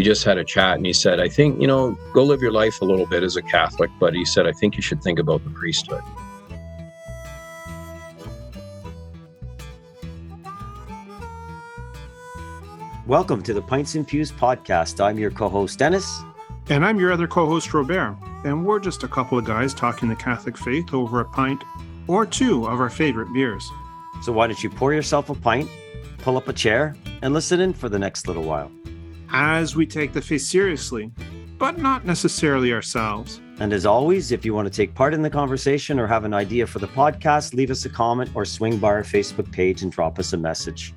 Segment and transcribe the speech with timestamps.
[0.00, 2.52] we just had a chat and he said, I think, you know, go live your
[2.52, 5.18] life a little bit as a Catholic, but he said, I think you should think
[5.18, 6.00] about the priesthood.
[13.06, 15.04] Welcome to the Pints and Pews podcast.
[15.04, 16.22] I'm your co host, Dennis.
[16.70, 18.16] And I'm your other co host, Robert.
[18.46, 21.62] And we're just a couple of guys talking the Catholic faith over a pint
[22.06, 23.70] or two of our favorite beers.
[24.22, 25.68] So why don't you pour yourself a pint,
[26.22, 28.72] pull up a chair, and listen in for the next little while?
[29.32, 31.12] As we take the faith seriously,
[31.56, 33.40] but not necessarily ourselves.
[33.60, 36.34] And as always, if you want to take part in the conversation or have an
[36.34, 39.92] idea for the podcast, leave us a comment or swing by our Facebook page and
[39.92, 40.94] drop us a message.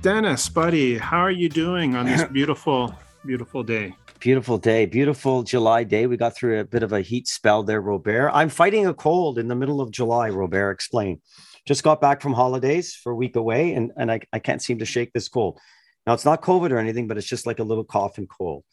[0.00, 2.94] Dennis, buddy, how are you doing on this beautiful,
[3.26, 3.92] beautiful day?
[4.18, 6.06] Beautiful day, beautiful July day.
[6.06, 8.30] We got through a bit of a heat spell there, Robert.
[8.32, 10.70] I'm fighting a cold in the middle of July, Robert.
[10.70, 11.20] Explain.
[11.66, 14.78] Just got back from holidays for a week away, and, and I, I can't seem
[14.78, 15.58] to shake this cold.
[16.06, 18.64] Now, it's not COVID or anything, but it's just like a little cough and cold.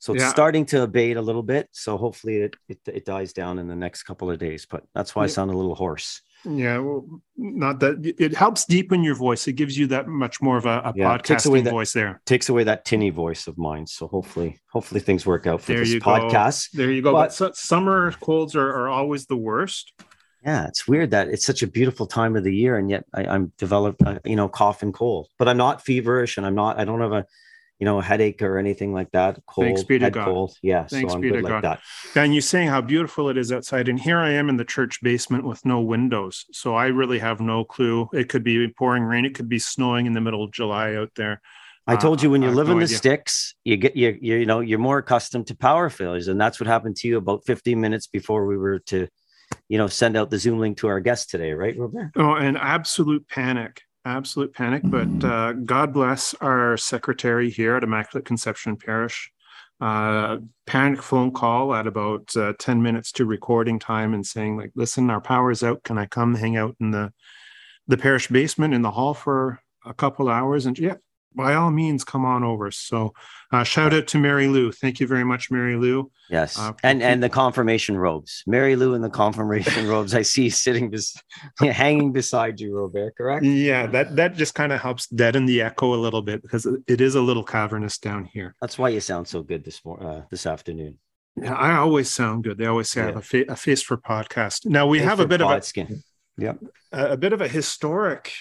[0.00, 0.30] So it's yeah.
[0.30, 1.68] starting to abate a little bit.
[1.72, 4.66] So hopefully it, it, it, dies down in the next couple of days.
[4.68, 5.24] But that's why.
[5.24, 6.22] I sound a little hoarse.
[6.44, 9.46] Yeah, well, not that it helps deepen your voice.
[9.46, 12.22] It gives you that much more of a, a yeah, podcasting that, voice there.
[12.24, 13.86] Takes away that tinny voice of mine.
[13.86, 16.74] So hopefully, hopefully things work out for there this podcast.
[16.74, 16.82] Go.
[16.82, 17.12] There you go.
[17.12, 19.92] But, but summer colds are, are always the worst.
[20.44, 23.34] Yeah, it's weird that it's such a beautiful time of the year, and yet I,
[23.34, 25.28] am developed, uh, you know, cough and cold.
[25.38, 26.78] But I'm not feverish, and I'm not.
[26.78, 27.26] I don't have a
[27.80, 29.38] you know, a headache or anything like that.
[29.46, 30.26] Cold, Thanks be to head God.
[30.26, 30.58] cold.
[30.60, 31.78] Yeah, Thanks so I'm be good to like God.
[32.14, 32.20] that.
[32.22, 35.00] And you're saying how beautiful it is outside, and here I am in the church
[35.02, 38.08] basement with no windows, so I really have no clue.
[38.12, 41.10] It could be pouring rain, it could be snowing in the middle of July out
[41.16, 41.40] there.
[41.86, 42.96] I told you when you uh, live in the idea.
[42.98, 46.66] sticks, you get you you know you're more accustomed to power failures, and that's what
[46.66, 49.08] happened to you about 15 minutes before we were to,
[49.68, 52.10] you know, send out the Zoom link to our guest today, right, Robert?
[52.16, 58.24] Oh, an absolute panic absolute panic, but uh, God bless our secretary here at Immaculate
[58.24, 59.30] Conception Parish.
[59.80, 64.70] Uh, panic phone call at about uh, 10 minutes to recording time and saying like
[64.74, 67.10] listen our power's out can i come hang out in the
[67.88, 70.96] the parish basement in the hall for a couple hours and yeah
[71.34, 72.70] by all means come on over.
[72.70, 73.14] So
[73.52, 74.72] uh, shout out to mary lou.
[74.72, 76.10] Thank you very much mary lou.
[76.28, 76.58] Yes.
[76.58, 78.42] Uh, and and the confirmation robes.
[78.46, 81.20] Mary lou in the confirmation robes i see sitting bes-
[81.60, 83.44] hanging beside you robert correct?
[83.44, 87.00] Yeah that that just kind of helps deaden the echo a little bit because it
[87.00, 88.54] is a little cavernous down here.
[88.60, 90.98] That's why you sound so good this uh, this afternoon.
[91.36, 92.58] Yeah i always sound good.
[92.58, 93.04] They always say yeah.
[93.04, 94.66] i have a, fa- a, face for podcast.
[94.66, 96.02] Now we face have a bit of a skin
[96.40, 96.54] yeah
[96.92, 98.32] a, a bit of a historic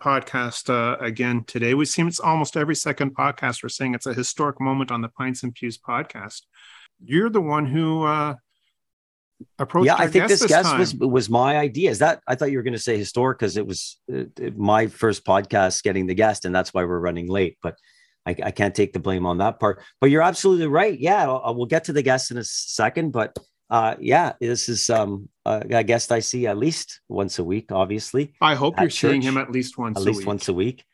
[0.00, 1.74] podcast uh, again today.
[1.74, 5.08] We seem it's almost every second podcast we're saying it's a historic moment on the
[5.08, 6.42] Pints and Pews podcast.
[7.04, 8.34] You're the one who uh,
[9.58, 9.86] approached.
[9.86, 10.78] Yeah, I think guest this guest time.
[10.78, 11.90] was was my idea.
[11.90, 14.24] Is that I thought you were going to say historic because it was uh,
[14.56, 17.58] my first podcast getting the guest, and that's why we're running late.
[17.62, 17.76] But
[18.26, 19.82] I, I, can't take the blame on that part.
[20.00, 20.98] But you're absolutely right.
[20.98, 23.36] Yeah, we'll get to the guest in a second, but
[23.70, 27.70] uh, yeah, this is um, uh, a guest I see at least once a week.
[27.70, 30.26] Obviously, I hope you're church, seeing him at least once, at least week.
[30.26, 30.84] once a week,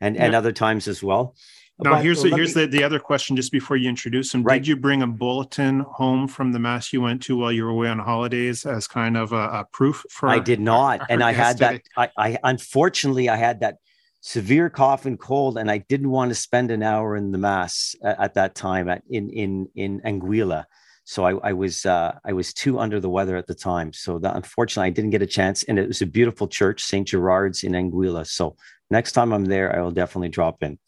[0.00, 0.26] and yeah.
[0.26, 1.34] and other times as well.
[1.78, 2.62] Now, but here's the, here's me...
[2.64, 4.42] the, the other question just before you introduce him.
[4.42, 4.58] Right.
[4.58, 7.70] Did you bring a bulletin home from the mass you went to while you were
[7.70, 10.28] away on holidays as kind of a, a proof for?
[10.28, 11.82] I did not, our, and I had today?
[11.96, 12.12] that.
[12.16, 13.76] I, I unfortunately I had that
[14.20, 17.94] severe cough and cold, and I didn't want to spend an hour in the mass
[18.02, 20.64] at, at that time at in in in Anguilla.
[21.08, 23.92] So I, I was uh, I was too under the weather at the time.
[23.92, 25.62] So that, unfortunately, I didn't get a chance.
[25.62, 27.06] And it was a beautiful church, St.
[27.06, 28.26] Gerard's in Anguilla.
[28.26, 28.56] So
[28.90, 30.80] next time I'm there, I will definitely drop in.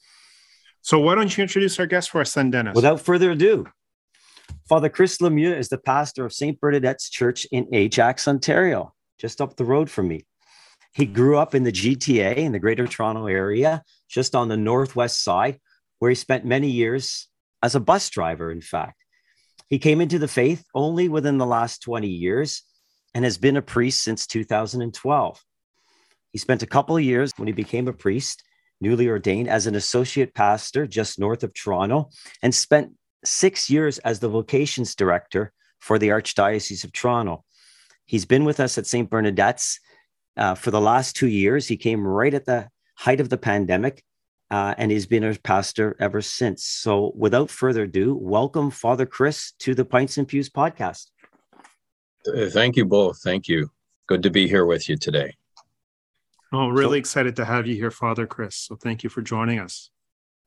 [0.83, 2.75] So why don't you introduce our guest for us, then, Dennis?
[2.75, 3.67] Without further ado,
[4.69, 6.59] Father Chris Lemieux is the pastor of St.
[6.59, 10.27] Bernadette's Church in Ajax, Ontario, just up the road from me.
[10.95, 15.23] He grew up in the GTA in the Greater Toronto area, just on the northwest
[15.23, 15.61] side,
[16.01, 17.29] where he spent many years
[17.63, 19.05] as a bus driver, in fact.
[19.69, 22.63] He came into the faith only within the last 20 years
[23.15, 25.45] and has been a priest since 2012.
[26.33, 28.43] He spent a couple of years when he became a priest,
[28.81, 32.11] newly ordained as an associate pastor just north of Toronto,
[32.43, 32.93] and spent
[33.25, 37.45] six years as the vocations director for the Archdiocese of Toronto.
[38.07, 39.09] He's been with us at St.
[39.11, 39.81] Bernadette's
[40.37, 41.67] uh, for the last two years.
[41.67, 44.03] He came right at the height of the pandemic
[44.51, 46.65] uh, and he's been a pastor ever since.
[46.65, 51.11] So, without further ado, welcome Father Chris to the Pints and Pews podcast.
[52.27, 53.21] Uh, thank you both.
[53.23, 53.71] Thank you.
[54.07, 55.37] Good to be here with you today.
[56.53, 58.57] Oh, really so, excited to have you here, Father Chris.
[58.57, 59.91] So, thank you for joining us.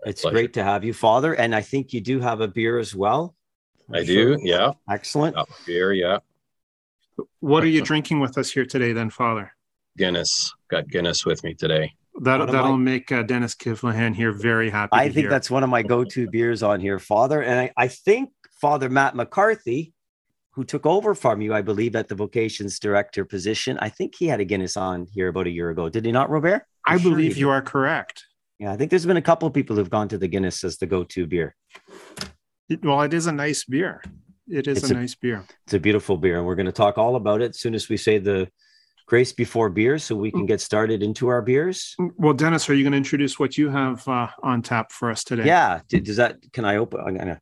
[0.04, 0.34] It's Pleasure.
[0.34, 1.34] great to have you, Father.
[1.34, 3.36] And I think you do have a beer as well.
[3.88, 4.38] I'm i sure.
[4.38, 4.42] do.
[4.42, 4.72] Yeah.
[4.90, 5.36] Excellent.
[5.66, 5.94] beer.
[5.94, 6.20] Yeah.
[7.40, 9.52] What are you drinking with us here today, then, Father?
[9.98, 10.54] Guinness.
[10.70, 11.94] Got Guinness with me today.
[12.16, 14.90] That, that'll my- make uh, Dennis Kiflahan here very happy.
[14.94, 15.30] I think hear.
[15.30, 17.42] that's one of my go-to beers on here, Father.
[17.42, 18.30] And I, I think
[18.60, 19.94] Father Matt McCarthy,
[20.52, 24.28] who took over from you, I believe, at the vocations director position, I think he
[24.28, 25.88] had a Guinness on here about a year ago.
[25.90, 26.64] Did he not, Robert?
[26.86, 28.26] I I'm sure believe you are correct.
[28.60, 30.78] Yeah, I think there's been a couple of people who've gone to the Guinness as
[30.78, 31.56] the go-to beer.
[32.70, 34.04] It- well, it is a nice beer.
[34.48, 35.46] It is a, a- nice beer.
[35.66, 37.88] It's a beautiful beer, and we're going to talk all about it as soon as
[37.90, 38.50] we say the
[39.06, 41.96] grace before beer, so we can get started into our beers.
[42.18, 45.24] Well, Dennis, are you going to introduce what you have uh, on tap for us
[45.24, 45.46] today?
[45.46, 46.38] Yeah, does that?
[46.54, 47.02] Can I open?
[47.06, 47.40] I'm gonna.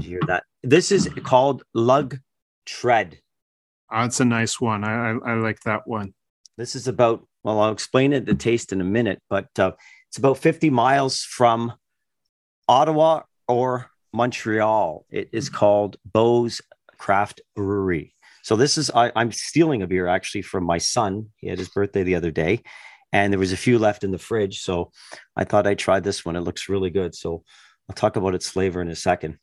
[0.00, 0.44] Hear that?
[0.62, 2.18] This is called Lug
[2.64, 3.18] Tread.
[3.92, 4.84] Uh, it's a nice one.
[4.84, 6.14] I, I, I like that one.
[6.56, 9.72] This is about, well, I'll explain it, the taste in a minute, but uh,
[10.08, 11.72] it's about 50 miles from
[12.68, 15.04] Ottawa or Montreal.
[15.10, 16.62] It is called Beau's
[16.96, 18.14] Craft Brewery.
[18.46, 21.30] So this is, I, I'm stealing a beer actually from my son.
[21.38, 22.62] He had his birthday the other day,
[23.12, 24.60] and there was a few left in the fridge.
[24.60, 24.92] So
[25.36, 26.36] I thought I'd try this one.
[26.36, 27.16] It looks really good.
[27.16, 27.42] So
[27.88, 29.38] I'll talk about its flavor in a second.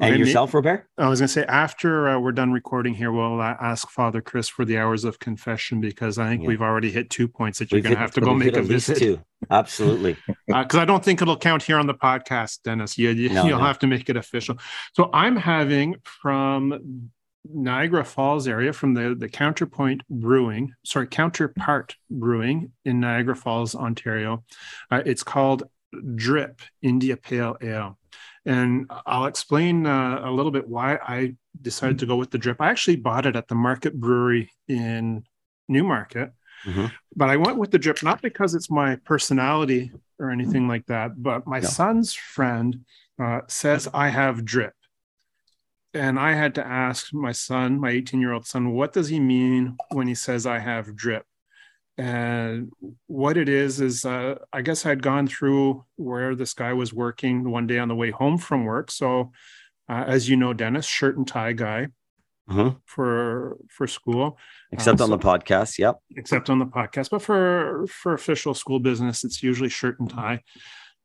[0.00, 0.88] And yourself, Robert?
[0.98, 4.20] I was going to say after uh, we're done recording here, we'll uh, ask Father
[4.20, 6.48] Chris for the hours of confession because I think Yeah.
[6.48, 8.98] we've already hit two points that you're going to have to go make a visit.
[8.98, 9.20] two.
[9.52, 10.16] Absolutely.
[10.48, 12.98] because I don't think it'll count here on the podcast, Dennis.
[12.98, 13.58] You, you, No, will no.
[13.58, 14.58] have to make it official.
[14.94, 17.10] So I'm having from
[17.52, 24.44] Niagara Falls area, from the the Counterpoint Brewing, sorry, Counterpart Brewing in Niagara Falls, Ontario.
[24.90, 25.64] Uh, it's called
[26.14, 27.98] Drip India Pale Ale,
[28.44, 32.60] and I'll explain uh, a little bit why I decided to go with the Drip.
[32.60, 35.24] I actually bought it at the Market Brewery in
[35.68, 36.32] Newmarket
[36.66, 36.90] Mhm.
[37.14, 41.22] but I went with the drip not because it's my personality or anything like that,
[41.22, 41.68] but my No.
[41.68, 42.84] son's friend
[43.20, 44.74] uh, says I have drip.
[45.94, 49.18] And I had to ask my son, my 18 year old son, what does he
[49.20, 51.24] mean when he says I have drip?
[51.96, 52.70] And
[53.06, 57.50] what it is, is uh, I guess I'd gone through where this guy was working
[57.50, 58.90] one day on the way home from work.
[58.92, 59.32] So,
[59.88, 61.88] uh, as you know, Dennis, shirt and tie guy
[62.48, 62.80] Mhm.
[62.86, 64.38] for for school
[64.72, 65.78] Except on so- the podcast.
[65.78, 65.98] Yep.
[66.16, 67.10] except on the podcast.
[67.10, 70.42] But for for official school business, it's usually shirt and tie.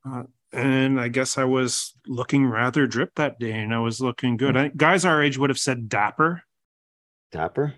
[0.08, 4.38] Uh, and I guess I was looking rather drip that day, and I was looking
[4.38, 4.56] good.
[4.56, 6.44] I, guys our age would have said dapper.
[7.32, 7.74] Dapper.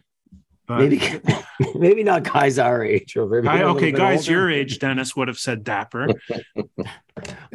[0.67, 1.01] But maybe
[1.75, 4.31] maybe not guys our age or maybe okay, guys older.
[4.31, 6.07] your age, Dennis would have said dapper.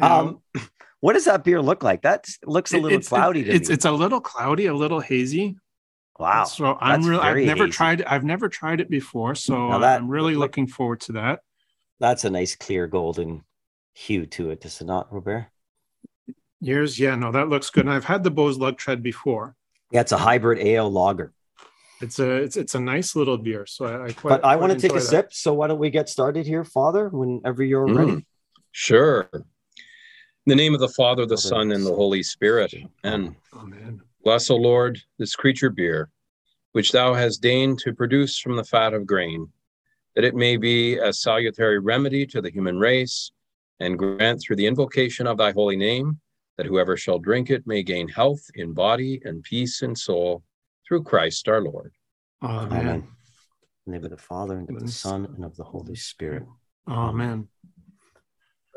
[0.00, 0.40] Um,
[1.00, 2.00] what does that beer look like?
[2.02, 3.74] That looks a little it's, cloudy to it's, me.
[3.74, 5.58] it's a little cloudy, a little hazy.
[6.18, 6.44] wow.
[6.44, 7.72] So I'm really I've never hazy.
[7.72, 9.34] tried I've never tried it before.
[9.34, 11.40] So that I'm really like- looking forward to that.
[11.98, 13.44] That's a nice clear golden
[13.94, 15.46] hue to it, does it not, Robert?
[16.60, 17.86] Years, yeah, no, that looks good.
[17.86, 19.56] And I've had the Beau's Lug Tread before.
[19.90, 21.32] Yeah, it's a hybrid ale lager.
[22.02, 23.66] It's a it's it's a nice little beer.
[23.66, 24.30] So I, I quite.
[24.40, 25.00] But I want to take a that.
[25.02, 25.34] sip.
[25.34, 27.08] So why don't we get started here, Father?
[27.08, 28.26] Whenever you're Mm, ready.
[28.72, 29.28] Sure.
[29.32, 29.44] In
[30.46, 32.74] the name of the Father, the Father, Son, and the Holy Spirit.
[33.04, 34.00] And Oh man.
[34.24, 36.10] bless, O Lord, this creature beer,
[36.72, 39.48] which thou hast deigned to produce from the fat of grain,
[40.14, 43.30] that it may be a salutary remedy to the human race,
[43.80, 46.20] and grant through the invocation of thy holy name,
[46.56, 50.44] that whoever shall drink it may gain health in body and peace in soul,
[50.86, 51.92] through Christ our Lord.
[52.42, 52.84] Amen.
[52.84, 52.94] man.
[52.96, 53.06] In
[53.86, 56.44] the name of the Father and of the Son and of the Holy Spirit.
[56.86, 57.16] Amen.
[57.16, 57.48] man.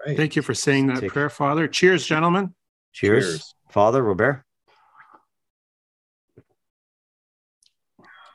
[0.06, 0.18] Right.
[0.18, 1.68] Thank you for saying that Take- prayer, Father.
[1.68, 2.56] Cheers, gentlemen.
[2.94, 3.26] Cheers.
[3.26, 3.56] Cheers.
[3.70, 4.44] Father, Robert.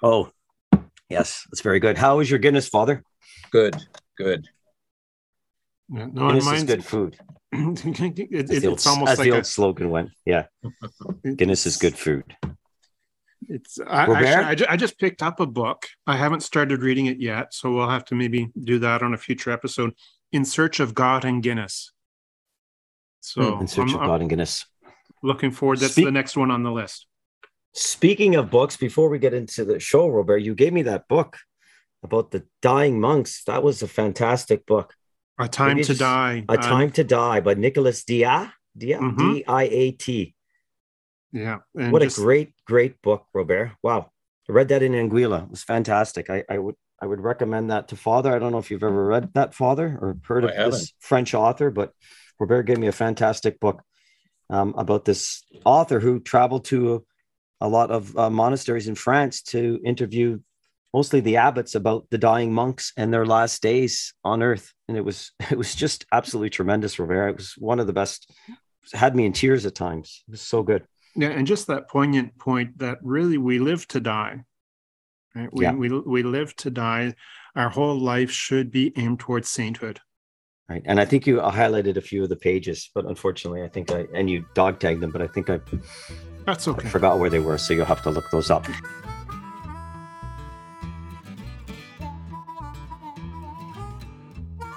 [0.02, 0.30] Oh,
[1.08, 1.98] yes, that's very good.
[1.98, 3.02] How is your Guinness, Father?
[3.50, 3.76] Good,
[4.16, 4.48] good.
[5.90, 7.16] Yeah, No, Guinness is good food.
[7.52, 10.10] it, it- the old, it's almost as like the a, old slogan went.
[10.24, 10.46] Yeah,
[11.36, 12.36] Guinness is good food.
[13.48, 15.86] It's I, actually, I, I just picked up a book.
[16.06, 19.16] I haven't started reading it yet, so we'll have to maybe do that on a
[19.16, 19.94] future episode.
[20.32, 21.92] In Search of God and Guinness.
[23.20, 24.66] So hmm, In search I'm, of God and Guinness.
[25.22, 25.78] looking forward.
[25.78, 27.06] That's Speak- the next one on the list.
[27.74, 31.38] Speaking of books, before we get into the show, Robert, you gave me that book
[32.02, 33.44] about the dying monks.
[33.44, 34.94] That was a fantastic book.
[35.38, 36.44] A Time to Die.
[36.48, 38.52] A Uh, Time to Die by Nicolas Diat.
[38.76, 39.00] Diat?
[39.00, 39.18] Mhm.
[39.34, 40.34] D-I-A-T.
[41.32, 41.58] yeah.
[41.76, 43.72] And What just- a great, great book, Robert.
[43.82, 44.10] Wow.
[44.48, 45.44] I read that in Anguilla.
[45.44, 46.30] It was fantastic.
[46.30, 48.34] I, I would I would recommend that to Father.
[48.34, 50.70] I don't know if you've ever read that, Father, or heard I of haven't.
[50.72, 51.92] this French author, but
[52.40, 53.82] Robert gave me a fantastic book
[54.50, 57.04] um, about this author who traveled to
[57.60, 60.40] a, a lot of uh, monasteries in France to interview
[60.94, 64.72] mostly the abbots about the dying monks and their last days on earth.
[64.88, 67.28] And it was it was just absolutely tremendous, Robert.
[67.28, 68.30] It was one of the best.
[68.94, 70.22] Had me in tears at times.
[70.28, 70.84] It was so good.
[71.14, 74.44] Yeah, and just that poignant point that really we live to die.
[75.34, 75.48] Right?
[75.52, 75.72] We, Yeah.
[75.74, 77.14] we we live to die.
[77.56, 80.00] our whole life should be aimed towards sainthood.
[80.68, 80.82] Right.
[80.84, 84.06] And I think you highlighted a few of the pages, but unfortunately, I think I,
[84.14, 85.58] and you dog tagged them, but I think I,
[86.44, 86.86] that's okay.
[86.86, 87.56] I forgot where they were.
[87.58, 88.66] So you'll have to look those up.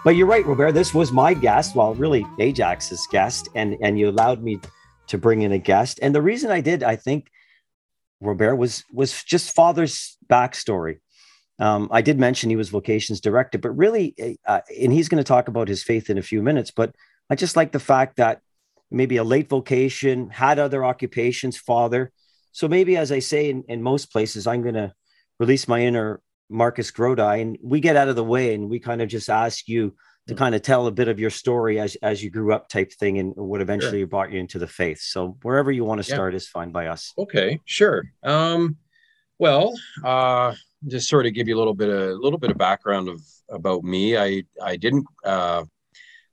[0.03, 0.71] But you're right, Robert.
[0.71, 4.59] This was my guest, well, really Ajax's guest, and and you allowed me
[5.07, 5.99] to bring in a guest.
[6.01, 7.29] And the reason I did, I think,
[8.19, 11.01] Robert was was just father's backstory.
[11.59, 14.15] Um, I did mention he was vocations director, but really,
[14.47, 16.71] uh, and he's going to talk about his faith in a few minutes.
[16.71, 16.95] But
[17.29, 18.41] I just like the fact that
[18.89, 22.11] maybe a late vocation, had other occupations, father.
[22.51, 24.93] So maybe, as I say in, in most places, I'm going to
[25.39, 29.01] release my inner Marcus Grodi, and we get out of the way, and we kind
[29.01, 29.95] of just ask you
[30.27, 32.91] to kind of tell a bit of your story as as you grew up, type
[32.93, 34.07] thing, and what eventually sure.
[34.07, 34.99] brought you into the faith.
[35.01, 36.37] So wherever you want to start yeah.
[36.37, 37.13] is fine by us.
[37.17, 38.03] Okay, sure.
[38.23, 38.77] Um,
[39.39, 40.53] well, uh,
[40.87, 43.21] just sort of give you a little bit of a little bit of background of
[43.49, 44.17] about me.
[44.17, 45.63] I I didn't uh,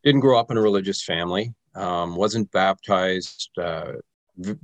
[0.05, 1.55] didn't grow up in a religious family.
[1.75, 3.51] Um, wasn't baptized.
[3.57, 3.93] Uh,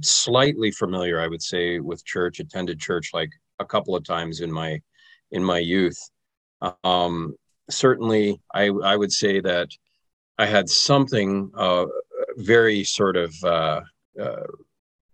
[0.01, 2.41] slightly familiar, I would say, with church.
[2.41, 4.81] Attended church like a couple of times in my
[5.35, 5.99] in my youth.
[6.83, 7.37] Um,
[7.69, 9.69] certainly, I I would say that
[10.39, 11.87] I had something uh,
[12.37, 13.81] very sort of uh,
[14.21, 14.47] uh,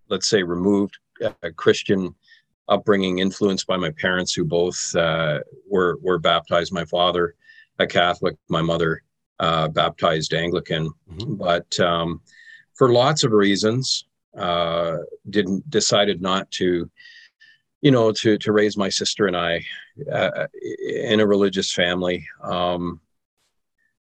[0.09, 2.15] let's say removed uh, Christian
[2.69, 6.73] upbringing influenced by my parents who both uh, were were baptized.
[6.73, 7.35] My father,
[7.79, 9.03] a Catholic, my mother,
[9.41, 10.91] uh, baptized Anglican.
[11.11, 11.35] Mm-hmm.
[11.35, 12.21] But um,
[12.75, 14.05] for lots of reasons,
[14.37, 14.99] uh,
[15.29, 16.89] didn't decided not to,
[17.81, 19.65] you know, to to raise my sister and I
[20.13, 20.47] uh,
[20.83, 22.27] in a religious family.
[22.43, 23.01] Um,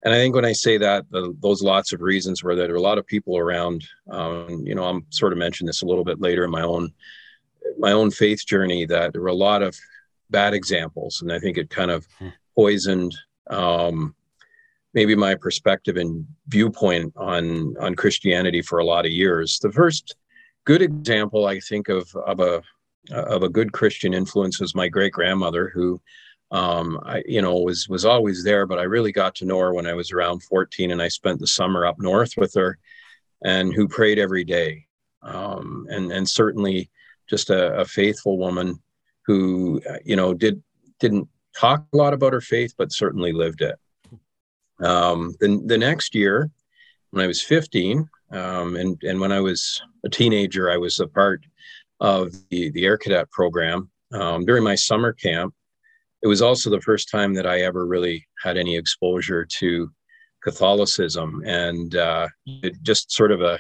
[0.04, 2.74] and I think when I say that, the, those lots of reasons were that there
[2.74, 3.86] are a lot of people around.
[4.10, 6.92] Um, you know, I'm sort of mention this a little bit later in my own
[7.78, 9.78] my own faith journey that there were a lot of
[10.30, 12.30] bad examples, and I think it kind of hmm.
[12.56, 13.16] poisoned
[13.50, 14.16] um,
[14.94, 19.60] maybe my perspective and viewpoint on on Christianity for a lot of years.
[19.60, 20.16] The first
[20.66, 22.62] good example I think of of a
[23.10, 26.02] of a good Christian influence was my great grandmother, who
[26.52, 29.74] um, I you know was was always there, but I really got to know her
[29.74, 32.78] when I was around 14, and I spent the summer up north with her,
[33.44, 34.86] and who prayed every day,
[35.24, 36.90] um, and and certainly
[37.30, 38.82] just a, a faithful woman
[39.26, 40.62] who you know did
[41.00, 41.28] didn't
[41.58, 43.76] talk a lot about her faith, but certainly lived it.
[44.80, 46.50] Um, the, the next year,
[47.12, 51.08] when I was 15, um, and, and when I was a teenager, I was a
[51.08, 51.46] part
[52.02, 55.54] of the, the Air Cadet program um, during my summer camp.
[56.24, 59.90] It was also the first time that I ever really had any exposure to
[60.44, 63.58] Catholicism, and uh, it just sort of a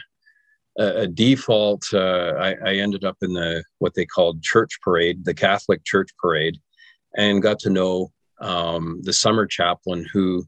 [0.78, 1.84] a, default.
[1.94, 6.10] Uh, I, I, ended up in the what they called church parade, the Catholic church
[6.18, 6.58] parade,
[7.18, 10.46] and got to know um, the summer chaplain who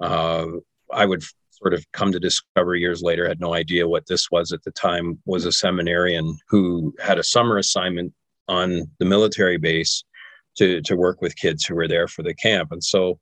[0.00, 0.46] uh,
[0.92, 1.22] I would
[1.62, 3.26] sort of come to discover years later.
[3.26, 5.18] Had no idea what this was at the time.
[5.26, 8.12] Was a seminarian who had a summer assignment
[8.48, 10.02] on the military base
[10.56, 13.18] to to work with kids who were there for the camp, and so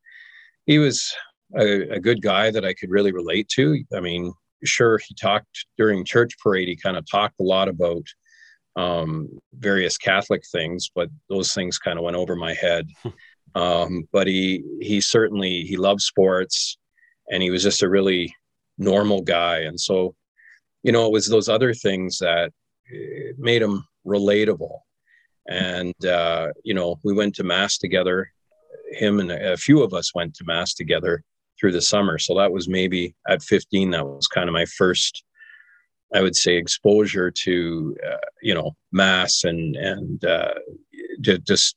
[0.66, 1.14] he was
[1.57, 3.83] a, a good guy that I could really relate to.
[3.95, 4.33] I mean,
[4.64, 8.02] sure he talked during church parade he kind of talked a lot about
[8.76, 12.88] um, various catholic things but those things kind of went over my head
[13.54, 16.76] um, but he he certainly he loved sports
[17.30, 18.35] and he was just a really
[18.78, 20.14] normal guy and so
[20.82, 22.52] you know it was those other things that
[22.92, 24.78] eh, made him relatable
[25.49, 28.30] and uh, you know we went to mass together
[28.92, 31.23] him and a few of us went to mass together
[31.58, 32.18] through the summer.
[32.18, 35.25] So that was maybe at 15, that was kind of my first,
[36.14, 40.54] I would say, exposure to, uh, you know, mass and, and uh,
[41.20, 41.76] just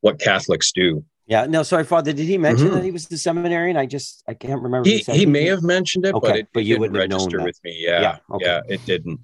[0.00, 1.04] what Catholics do.
[1.26, 1.46] Yeah.
[1.46, 2.12] No, sorry, Father.
[2.12, 2.76] Did he mention mm-hmm.
[2.76, 3.76] that he was the seminarian?
[3.76, 4.88] I just, I can't remember.
[4.88, 7.58] He, he may have mentioned it, okay, but it, but it you didn't register with
[7.64, 7.76] me.
[7.78, 8.00] Yeah.
[8.00, 8.44] Yeah, okay.
[8.46, 9.20] yeah, it didn't.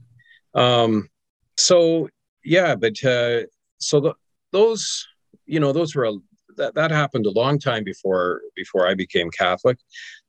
[0.54, 1.08] Um,
[1.56, 2.08] so
[2.44, 3.42] yeah, but uh,
[3.78, 4.14] so the,
[4.50, 5.06] those,
[5.46, 6.12] you know, those were a,
[6.56, 9.78] that, that happened a long time before before I became Catholic.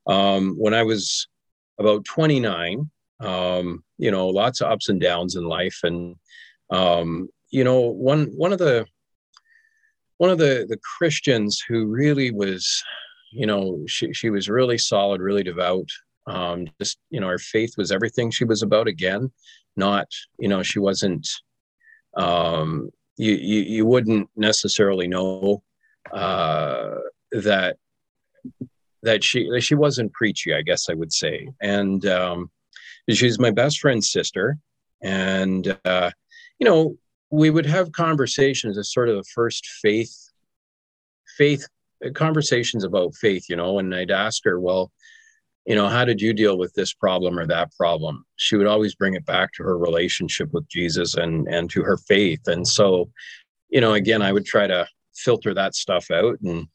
[0.08, 1.28] Um, when I was
[1.80, 2.90] about 29,
[3.20, 6.16] um, you know, lots of ups and downs in life, and
[6.70, 8.86] um, you know, one one of the
[10.18, 12.84] one of the the Christians who really was,
[13.32, 15.90] you know, she she was really solid, really devout.
[16.28, 18.88] Um, just you know, her faith was everything she was about.
[18.88, 19.32] Again,
[19.76, 20.08] not
[20.40, 21.28] you know, she wasn't.
[22.16, 25.64] Um, you, you you wouldn't necessarily know
[26.12, 26.96] uh,
[27.32, 27.78] that
[29.04, 32.52] that she she wasn't preachy, I guess I would say, and um,
[33.10, 34.58] she's my best friend's sister,
[35.02, 36.12] and uh,
[36.60, 36.98] you know
[37.34, 40.16] we would have conversations as sort of the first faith
[41.36, 41.68] faith
[42.14, 44.92] conversations about faith, you know, and I'd ask her, well,
[45.66, 48.24] you know, how did you deal with this problem or that problem?
[48.36, 51.98] She would always bring it back to her relationship with Jesus and and to her
[51.98, 52.42] faith.
[52.46, 53.10] And so,
[53.70, 56.68] you know, again, I would try to filter that stuff out and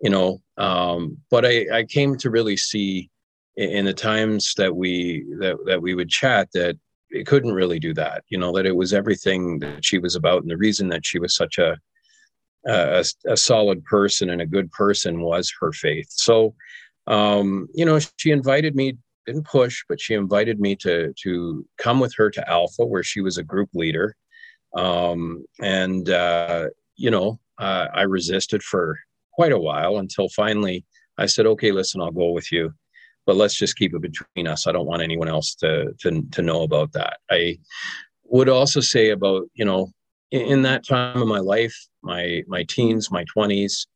[0.00, 3.10] you know, um, but I, I came to really see
[3.56, 6.76] in the times that we that, that we would chat that
[7.10, 10.42] it couldn't really do that you know that it was everything that she was about.
[10.42, 11.76] And the reason that she was such a
[12.66, 16.06] a, a solid person and a good person was her faith.
[16.08, 16.54] So
[17.06, 18.96] um, you know she invited me
[19.26, 23.20] didn't push but she invited me to to come with her to alpha where she
[23.20, 24.16] was a group leader.
[24.76, 28.98] Um, and uh, you know uh, i resisted for
[29.32, 30.84] quite a while until finally
[31.18, 32.72] i said okay listen i'll go with you
[33.26, 34.66] but let's just keep it between us.
[34.66, 37.18] I don't want anyone else to to to know about that.
[37.30, 37.58] I
[38.24, 39.92] would also say about you know
[40.30, 43.86] in, in that time of my life, my my teens, my twenties,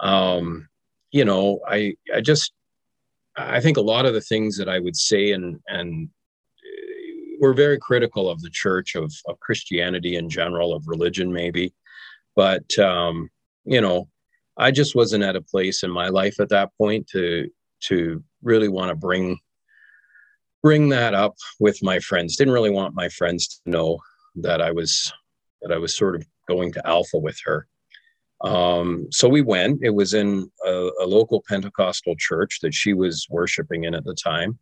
[0.00, 0.68] um,
[1.10, 2.52] you know, I I just
[3.36, 7.54] I think a lot of the things that I would say and and uh, we're
[7.54, 11.72] very critical of the church of of Christianity in general, of religion maybe,
[12.34, 13.30] but um,
[13.64, 14.08] you know,
[14.56, 17.50] I just wasn't at a place in my life at that point to
[17.88, 19.38] to really want to bring
[20.62, 22.36] bring that up with my friends.
[22.36, 23.98] Didn't really want my friends to know
[24.36, 25.12] that I was
[25.62, 27.66] that I was sort of going to Alpha with her.
[28.42, 29.80] Um, so we went.
[29.82, 34.14] It was in a, a, local Pentecostal church that she was worshiping in at the
[34.14, 34.58] time.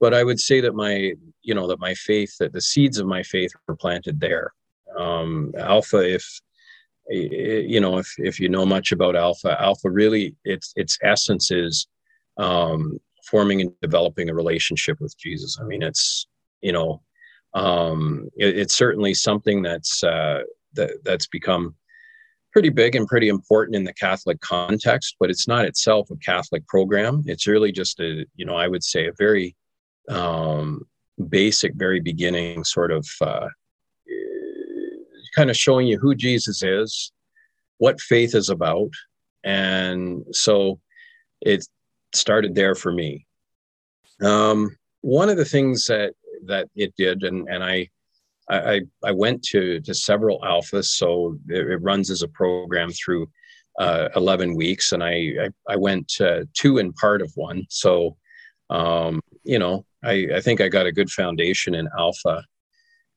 [0.00, 3.06] But I would say that my, you know, that my faith, that the seeds of
[3.06, 4.52] my faith were planted there.
[4.98, 6.24] Um, Alpha, if
[7.08, 11.86] you know, if if you know much about Alpha, Alpha really, its its essence is
[12.36, 12.98] um,
[13.28, 15.58] forming and developing a relationship with Jesus.
[15.60, 16.26] I mean, it's
[16.60, 17.02] you know,
[17.54, 20.42] um, it, it's certainly something that's uh,
[20.74, 21.74] that that's become
[22.52, 26.66] pretty big and pretty important in the Catholic context, but it's not itself a Catholic
[26.68, 27.22] program.
[27.26, 29.56] It's really just a you know, I would say a very
[30.08, 30.82] um,
[31.28, 33.48] basic, very beginning sort of uh,
[35.34, 37.12] kind of showing you who Jesus is,
[37.78, 38.90] what faith is about,
[39.44, 40.80] and so
[41.40, 41.68] it's
[42.14, 43.26] started there for me.
[44.22, 46.14] Um, one of the things that
[46.46, 47.88] that it did, and and I
[48.48, 53.28] I, I went to to several alphas, so it, it runs as a program through
[53.78, 56.12] uh, 11 weeks, and I I, I went
[56.54, 57.66] two in part of one.
[57.68, 58.16] So,
[58.70, 62.44] um, you know, I, I think I got a good foundation in alpha,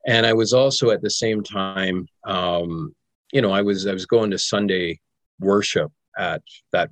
[0.08, 2.96] and I was also at the same time, um,
[3.32, 5.00] you know, I was I was going to Sunday
[5.40, 6.90] worship at that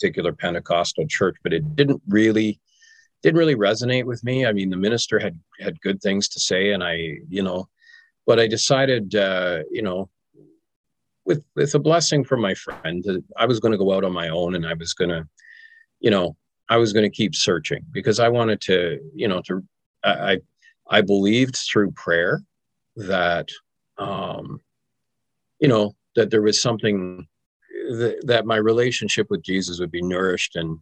[0.00, 2.58] particular Pentecostal church, but it didn't really
[3.22, 4.46] didn't really resonate with me.
[4.46, 7.68] I mean, the minister had had good things to say, and I, you know,
[8.26, 10.08] but I decided, uh, you know,
[11.26, 13.04] with with a blessing from my friend,
[13.36, 15.28] I was going to go out on my own, and I was going to,
[16.00, 16.36] you know,
[16.70, 19.62] I was going to keep searching because I wanted to, you know, to
[20.02, 20.38] I
[20.88, 22.42] I believed through prayer
[22.96, 23.48] that,
[23.98, 24.60] um,
[25.60, 27.28] you know, that there was something
[27.90, 30.78] that my relationship with Jesus would be nourished and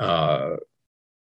[0.00, 0.56] uh,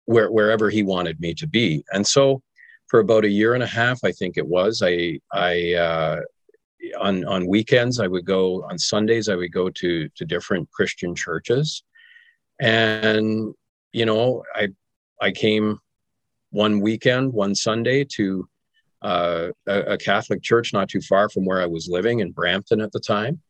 [0.07, 1.85] where, wherever He wanted me to be.
[1.93, 2.43] And so,
[2.89, 6.21] for about a year and a half, I think it was, I I uh,
[6.99, 11.15] on on weekends I would go on Sundays I would go to to different Christian
[11.15, 11.85] churches,
[12.61, 13.55] and
[13.93, 14.69] you know I
[15.21, 15.79] I came
[16.51, 18.49] one weekend one Sunday to
[19.03, 22.81] uh, a, a Catholic church not too far from where I was living in Brampton
[22.81, 23.41] at the time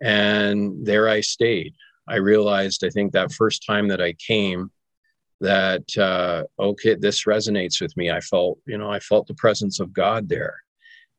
[0.00, 1.74] and there I stayed.
[2.08, 4.70] I realized, I think that first time that I came,
[5.40, 8.10] that uh, okay, this resonates with me.
[8.10, 10.56] I felt, you know, I felt the presence of God there,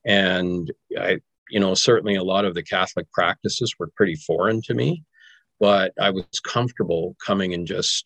[0.05, 4.73] and I, you know, certainly a lot of the Catholic practices were pretty foreign to
[4.73, 5.03] me,
[5.59, 8.03] but I was comfortable coming and just,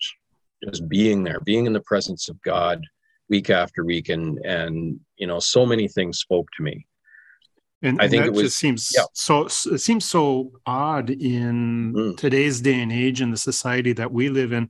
[0.64, 2.82] just being there, being in the presence of God
[3.30, 6.86] week after week, and and you know, so many things spoke to me.
[7.82, 9.04] And, I and think it was, just seems yeah.
[9.14, 9.46] so.
[9.46, 12.18] It seems so odd in mm.
[12.18, 14.70] today's day and age in the society that we live in,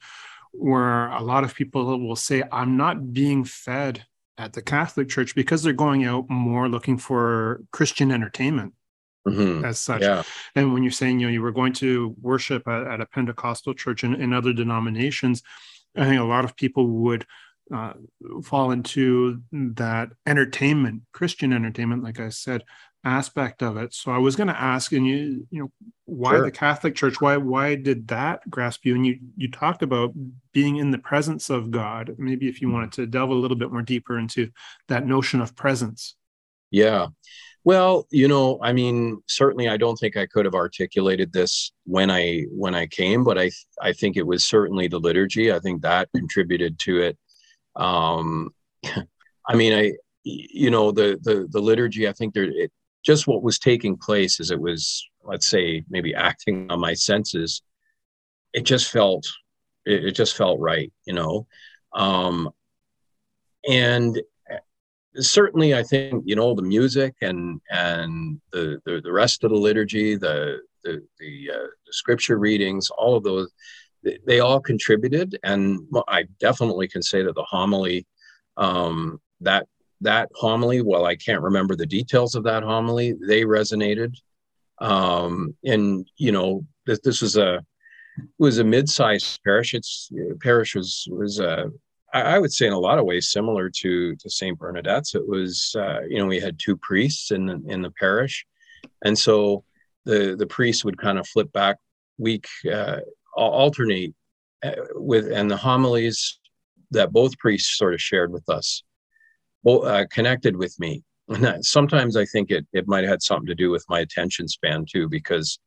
[0.52, 4.06] where a lot of people will say, "I'm not being fed
[4.38, 8.74] at the Catholic Church because they're going out more looking for Christian entertainment."
[9.28, 9.66] Mm-hmm.
[9.66, 10.24] As such, yeah.
[10.56, 13.74] and when you're saying you know you were going to worship at, at a Pentecostal
[13.74, 15.42] church and in other denominations,
[15.96, 17.26] I think a lot of people would
[17.74, 17.94] uh,
[18.44, 22.64] fall into that entertainment, Christian entertainment, like I said,
[23.04, 23.94] aspect of it.
[23.94, 25.72] So I was going to ask, and you, you know,
[26.06, 26.44] why sure.
[26.44, 27.22] the Catholic Church?
[27.22, 28.96] Why, why did that grasp you?
[28.96, 30.14] And you, you talked about
[30.52, 32.16] being in the presence of God.
[32.18, 34.52] Maybe if you wanted to delve a little bit more deeper into
[34.88, 36.16] that notion of presence.
[36.72, 37.08] Yeah.
[37.64, 42.10] Well, you know, I mean, certainly, I don't think I could have articulated this when
[42.10, 45.52] I when I came, but I I think it was certainly the liturgy.
[45.52, 47.18] I think that contributed to it.
[47.76, 48.52] Um,
[49.48, 52.08] I mean, I you know the the the liturgy.
[52.08, 52.72] I think there it,
[53.10, 57.64] just what was taking place as it was, let's say, maybe acting on my senses.
[58.54, 59.26] It just felt
[59.84, 61.48] it, it just felt right, you know.
[61.92, 62.52] Um,
[63.68, 64.22] and
[65.16, 69.58] certainly i think you know the music and and the the, the rest of the
[69.58, 73.52] liturgy the the the, uh, the scripture readings all of those
[74.04, 78.06] they, they, all contributed and i definitely can say that the homily
[78.56, 79.68] um, that
[80.02, 84.16] that homily while i can't remember the details of that homily they resonated
[84.82, 87.64] um, and you know this, this was a
[88.38, 90.10] was a mid-sized parish its
[90.42, 91.70] parish was was a
[92.14, 94.58] I would say in a lot of ways similar to to St.
[94.58, 95.14] Bernadette's.
[95.14, 98.46] It was uh, you know we had two priests in the, in the parish,
[99.06, 99.64] and so
[100.06, 101.78] the the priests would kind of flip back
[102.18, 103.00] week uh,
[103.36, 104.16] alternate
[104.64, 106.40] uh, with and the homilies
[106.92, 108.84] that both priests sort of shared with us,
[109.66, 111.04] uh, connected with me.
[111.28, 114.48] And sometimes I think it it might have had something to do with my attention
[114.48, 115.60] span too, because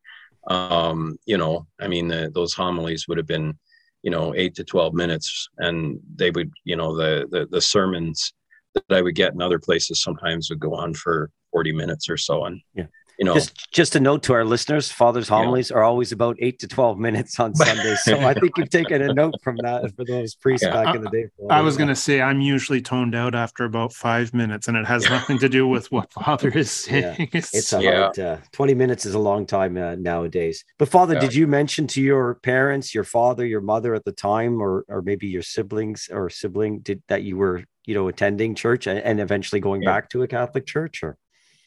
[0.48, 3.56] um, you know I mean the, those homilies would have been
[4.02, 8.34] you know eight to 12 minutes and they would you know the, the the sermons
[8.74, 12.16] that i would get in other places sometimes would go on for 40 minutes or
[12.16, 12.86] so and yeah
[13.22, 13.34] you know.
[13.34, 15.76] Just just a note to our listeners father's homilies yeah.
[15.76, 19.14] are always about 8 to 12 minutes on sundays so i think you've taken a
[19.14, 20.72] note from that for those priests yeah.
[20.72, 23.92] back in the day i was going to say i'm usually toned out after about
[23.92, 27.28] five minutes and it has nothing to do with what father is saying.
[27.32, 30.64] It's about uh, 20 minutes is a long time uh, nowadays.
[30.78, 34.60] But father did you mention to your parents your father your mother at the time
[34.60, 38.86] or or maybe your siblings or sibling did that you were you know attending church
[38.86, 41.16] and eventually going back to a catholic church or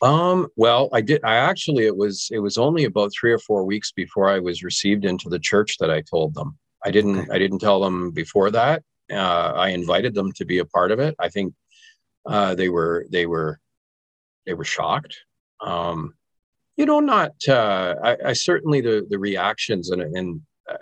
[0.01, 1.23] um, well, I did.
[1.23, 4.63] I actually, it was, it was only about three or four weeks before I was
[4.63, 6.57] received into the church that I told them.
[6.85, 7.31] I didn't, okay.
[7.31, 8.83] I didn't tell them before that.
[9.11, 11.15] Uh, I invited them to be a part of it.
[11.19, 11.53] I think
[12.25, 13.59] uh, they were, they were,
[14.45, 15.15] they were shocked.
[15.61, 16.13] Um,
[16.77, 17.31] you know, not.
[17.47, 20.77] Uh, I, I certainly the the reactions and and uh,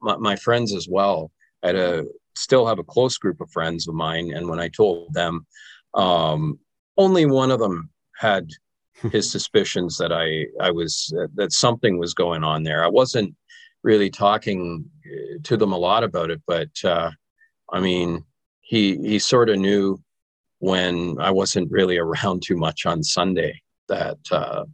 [0.00, 1.30] my, my friends as well.
[1.62, 2.04] I had a
[2.36, 5.46] still have a close group of friends of mine, and when I told them,
[5.94, 6.58] um,
[6.96, 8.50] only one of them had
[9.10, 12.84] his suspicions that I I was uh, that something was going on there.
[12.84, 13.34] I wasn't
[13.82, 17.10] really talking uh, to them a lot about it, but uh,
[17.72, 18.24] I mean,
[18.60, 20.00] he he sort of knew
[20.58, 24.64] when I wasn't really around too much on Sunday that uh,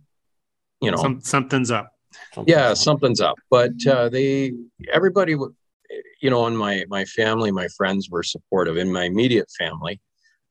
[0.81, 1.89] you know Some, something's up.
[2.47, 3.37] yeah, something's up.
[3.49, 4.53] But uh, they
[4.93, 5.37] everybody,
[6.21, 8.77] you know, in my my family, my friends were supportive.
[8.77, 10.01] In my immediate family,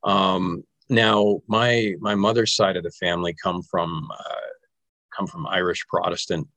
[0.04, 4.36] um, now, my my mother's side of the family come from uh,
[5.16, 6.48] come from Irish Protestant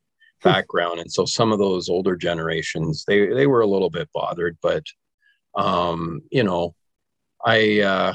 [0.43, 0.49] hmm.
[0.49, 4.59] background, and so some of those older generations they they were a little bit bothered,
[4.62, 4.85] but
[5.55, 6.75] um, you know,
[7.45, 8.14] I uh,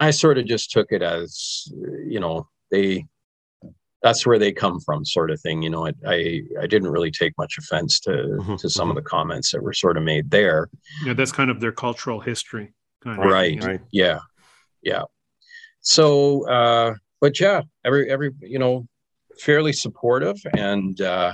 [0.00, 1.68] I sort of just took it as
[2.06, 3.06] you know they
[4.02, 7.10] that's where they come from sort of thing you know I, I i, didn't really
[7.10, 8.56] take much offense to mm-hmm.
[8.56, 9.04] to some of mm-hmm.
[9.04, 10.68] the comments that were sort of made there
[11.04, 14.18] yeah that's kind of their cultural history kind of right, right yeah
[14.82, 15.02] yeah
[15.86, 18.86] so uh, but yeah every every you know
[19.38, 21.32] fairly supportive and uh,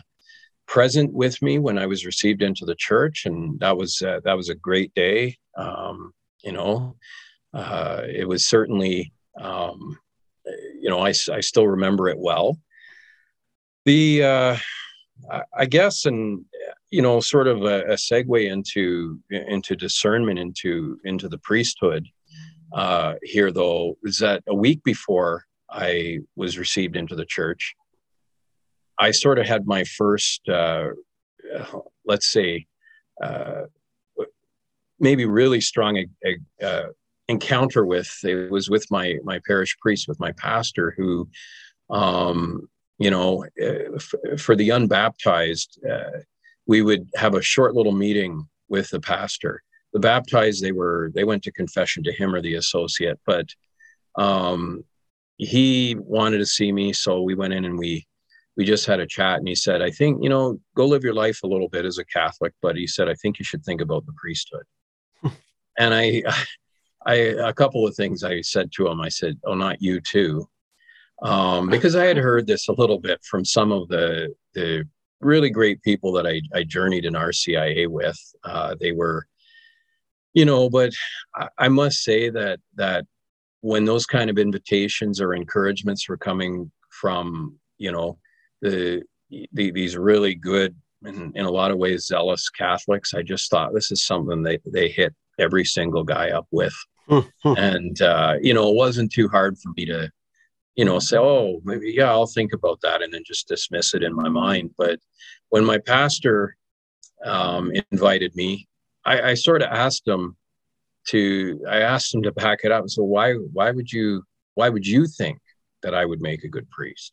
[0.66, 4.36] present with me when i was received into the church and that was uh, that
[4.36, 5.36] was a great day.
[5.56, 6.12] Um,
[6.42, 6.96] you know
[7.54, 9.98] uh, it was certainly um,
[10.80, 12.58] you know I, I still remember it well.
[13.84, 14.56] The uh,
[15.56, 16.44] I guess, and
[16.90, 22.06] you know, sort of a, a, segue into into discernment, into into the priesthood
[22.72, 27.74] uh, here, though, is that a week before I was received into the church,
[28.98, 30.88] I sort of had my first, uh,
[32.04, 32.66] let's say,
[33.22, 33.62] uh,
[35.00, 36.04] maybe really strong
[36.62, 36.82] uh,
[37.28, 38.10] encounter with.
[38.22, 41.28] It was with my my parish priest, with my pastor, who,
[41.90, 46.20] um, you know, uh, f- for the unbaptized, uh,
[46.66, 51.24] we would have a short little meeting with the pastor the baptized they were they
[51.24, 53.46] went to confession to him or the associate but
[54.16, 54.84] um
[55.38, 58.06] he wanted to see me so we went in and we
[58.56, 61.14] we just had a chat and he said i think you know go live your
[61.14, 63.80] life a little bit as a catholic but he said i think you should think
[63.80, 64.64] about the priesthood.
[65.78, 66.22] And i
[67.06, 70.46] i a couple of things i said to him i said oh not you too.
[71.22, 74.84] Um, because i had heard this a little bit from some of the the
[75.20, 79.26] really great people that i, I journeyed in rcia with uh, they were
[80.34, 80.92] you know but
[81.34, 83.04] I, I must say that that
[83.60, 88.18] when those kind of invitations or encouragements were coming from you know
[88.60, 89.02] the,
[89.52, 93.14] the these really good and in a lot of ways zealous Catholics.
[93.14, 96.74] I just thought this is something they they hit every single guy up with,
[97.58, 100.10] and uh, you know it wasn't too hard for me to
[100.76, 104.02] you know say oh maybe yeah I'll think about that and then just dismiss it
[104.02, 104.70] in my mind.
[104.78, 105.00] But
[105.48, 106.56] when my pastor
[107.24, 108.68] um, invited me,
[109.04, 110.36] I, I sort of asked him
[111.08, 112.88] to I asked him to back it up.
[112.88, 114.22] So why why would you
[114.54, 115.38] why would you think
[115.82, 117.12] that I would make a good priest?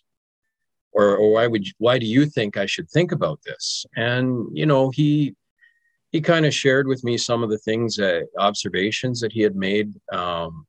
[0.91, 3.86] Or, or why would you, why do you think I should think about this?
[3.95, 5.36] And you know, he
[6.12, 9.56] he kind of shared with me some of the things that observations that he had
[9.56, 9.93] made.
[10.12, 10.65] Um,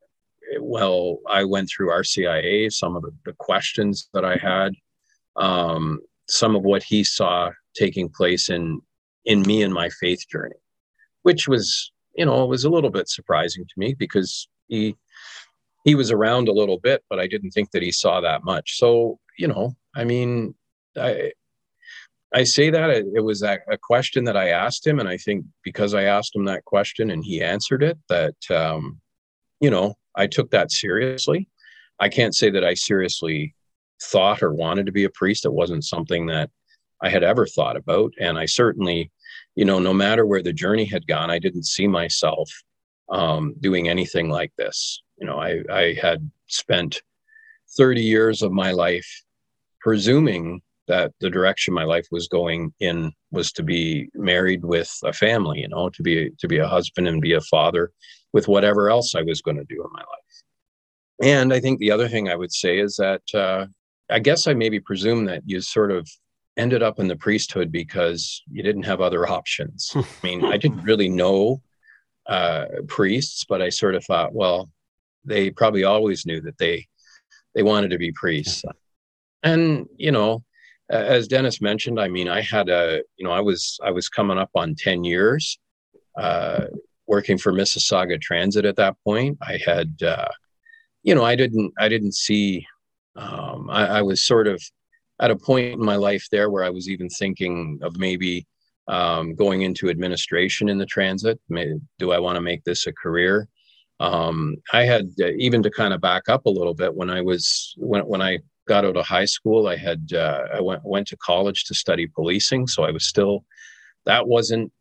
[0.60, 4.72] well, I went through RCIA, some of the, the questions that I had,
[5.36, 8.80] um, some of what he saw taking place in
[9.24, 10.56] in me and my faith journey,
[11.22, 14.96] which was you know, was a little bit surprising to me because he
[15.84, 18.76] he was around a little bit, but I didn't think that he saw that much.
[18.76, 20.54] So, you know, I mean,
[20.96, 21.32] I
[22.34, 25.44] I say that it, was a, a, question that I asked him, and I think
[25.64, 29.00] because I asked him that question and he answered it, that um,
[29.60, 31.48] you know, I took that seriously.
[31.98, 33.54] I can't say that I seriously
[34.02, 35.44] thought or wanted to be a priest.
[35.44, 36.50] It wasn't something that
[37.02, 39.10] I had ever thought about, and I certainly
[39.56, 42.50] you know, no matter where the journey had gone, I didn't see myself
[43.10, 45.02] um, doing anything like this.
[45.18, 47.02] You know, I, I had spent
[47.76, 49.08] 30 years of my life
[49.80, 55.12] presuming that the direction my life was going in was to be married with a
[55.12, 57.92] family, you know, to be to be a husband and be a father
[58.32, 60.42] with whatever else I was going to do in my life.
[61.22, 63.66] And I think the other thing I would say is that uh,
[64.10, 66.08] I guess I maybe presume that you sort of
[66.60, 69.90] ended up in the priesthood because you didn't have other options.
[69.94, 71.62] I mean, I didn't really know
[72.26, 74.70] uh, priests, but I sort of thought, well,
[75.24, 76.86] they probably always knew that they
[77.54, 78.62] they wanted to be priests.
[79.42, 80.44] And you know,
[80.90, 84.38] as Dennis mentioned, I mean, I had a you know, I was I was coming
[84.38, 85.58] up on ten years
[86.16, 86.66] uh,
[87.06, 89.38] working for Mississauga Transit at that point.
[89.42, 90.28] I had, uh,
[91.02, 92.66] you know, I didn't I didn't see.
[93.16, 94.62] Um, I, I was sort of
[95.20, 98.46] at a point in my life there where I was even thinking of maybe
[98.88, 101.38] um, going into administration in the transit.
[101.48, 103.48] Maybe, do I want to make this a career?
[104.00, 107.20] Um, I had uh, even to kind of back up a little bit when I
[107.20, 109.68] was when when I got out of high school.
[109.68, 113.44] I had uh, I went went to college to study policing, so I was still
[114.06, 114.72] that wasn't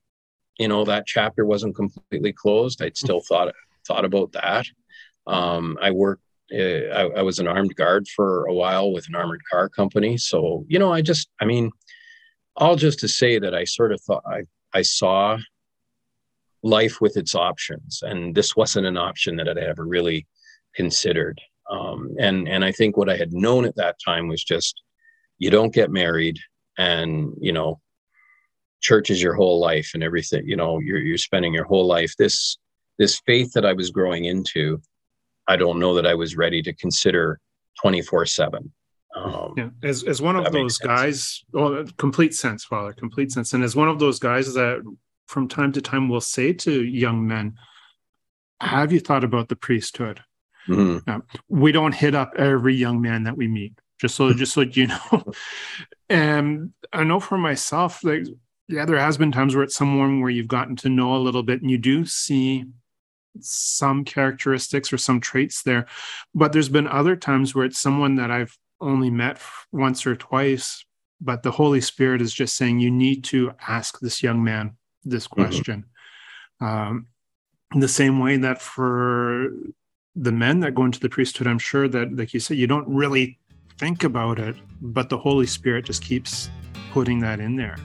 [0.57, 2.81] you know that chapter wasn't completely closed.
[2.81, 3.53] I'd still thought
[3.85, 4.65] thought about that.
[5.27, 9.41] Um, I worked I, I, was an armed guard for a while with an armored
[9.49, 10.17] car company.
[10.17, 11.71] So, you know, I just, I mean,
[12.55, 15.37] all just to say that I sort of thought I, I saw
[16.63, 20.27] life with its options, and this wasn't an option that I'd ever really
[20.75, 21.39] considered.
[21.69, 24.81] Um, and and I think what I had known at that time was just
[25.37, 26.37] you don't get married,
[26.77, 27.79] and you know,
[28.81, 30.47] church is your whole life and everything.
[30.47, 32.13] You know, you're you're spending your whole life.
[32.17, 32.57] This
[32.97, 34.81] this faith that I was growing into
[35.49, 37.39] I don't know that I was ready to consider
[37.81, 38.71] 24 7.
[39.15, 43.53] Um, yeah, as, as one of those guys, well, complete sense, Father, complete sense.
[43.53, 44.83] And as one of those guys that
[45.27, 47.55] from time to time will say to young men,
[48.61, 50.21] Have you thought about the priesthood?
[50.67, 51.19] Mm-hmm.
[51.47, 54.85] we don't hit up every young man that we meet, just so just so you
[54.85, 55.23] know.
[56.09, 58.27] and I know for myself, like,
[58.67, 61.41] yeah, there has been times where it's someone where you've gotten to know a little
[61.41, 62.65] bit and you do see
[63.39, 65.85] some characteristics or some traits there.
[66.33, 70.83] But there's been other times where it's someone that I've only met once or twice,
[71.21, 75.27] but the Holy Spirit is just saying, you need to ask this young man this
[75.27, 75.41] mm-hmm.
[75.41, 75.85] question.
[76.61, 76.65] Mm-hmm.
[76.65, 77.07] Um,
[77.73, 79.49] in the same way that for
[80.15, 82.87] the men that go into the priesthood, I'm sure that, like you said, you don't
[82.87, 83.37] really
[83.77, 86.49] think about it, but the Holy Spirit just keeps
[86.91, 87.77] putting that in there.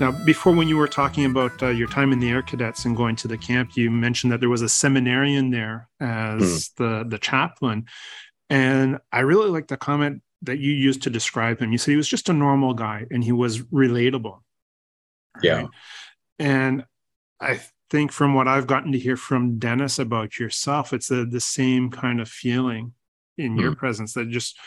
[0.00, 2.96] Now, before when you were talking about uh, your time in the Air Cadets and
[2.96, 6.74] going to the camp, you mentioned that there was a seminarian there as mm.
[6.76, 7.86] the the chaplain,
[8.50, 11.70] and I really like the comment that you used to describe him.
[11.70, 14.40] You said he was just a normal guy and he was relatable.
[15.42, 15.68] Yeah, right?
[16.40, 16.84] and
[17.40, 21.40] I think from what I've gotten to hear from Dennis about yourself, it's the the
[21.40, 22.94] same kind of feeling
[23.38, 23.60] in mm.
[23.60, 23.78] your hmm.
[23.78, 24.58] presence that just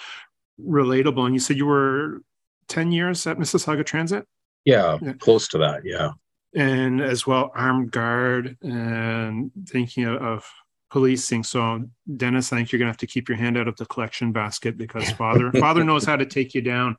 [0.58, 1.26] relatable.
[1.26, 2.22] And you said you were
[2.70, 4.26] ten years at Mississauga Transit.
[4.68, 5.86] Yeah, yeah, close to that.
[5.86, 6.12] Yeah.
[6.54, 10.52] And as well, armed guard and thinking of, of
[10.90, 11.46] policing.
[11.46, 11.86] So,
[12.18, 14.34] Dennis, I think you're going to have to keep your hand out of the collection
[14.34, 16.98] basket because father father knows how to take you down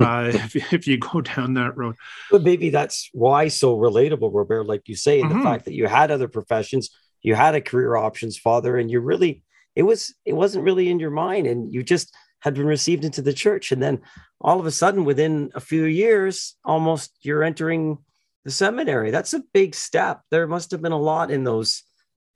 [0.00, 1.94] uh, if, if you go down that road.
[2.32, 4.64] But maybe that's why so relatable, Robert.
[4.66, 5.38] Like you say, mm-hmm.
[5.38, 6.90] the fact that you had other professions,
[7.22, 9.44] you had a career options, Father, and you really
[9.76, 12.12] it was it wasn't really in your mind, and you just
[12.44, 14.02] had been received into the church, and then
[14.38, 17.96] all of a sudden, within a few years, almost you're entering
[18.44, 19.10] the seminary.
[19.10, 20.20] That's a big step.
[20.30, 21.82] There must have been a lot in those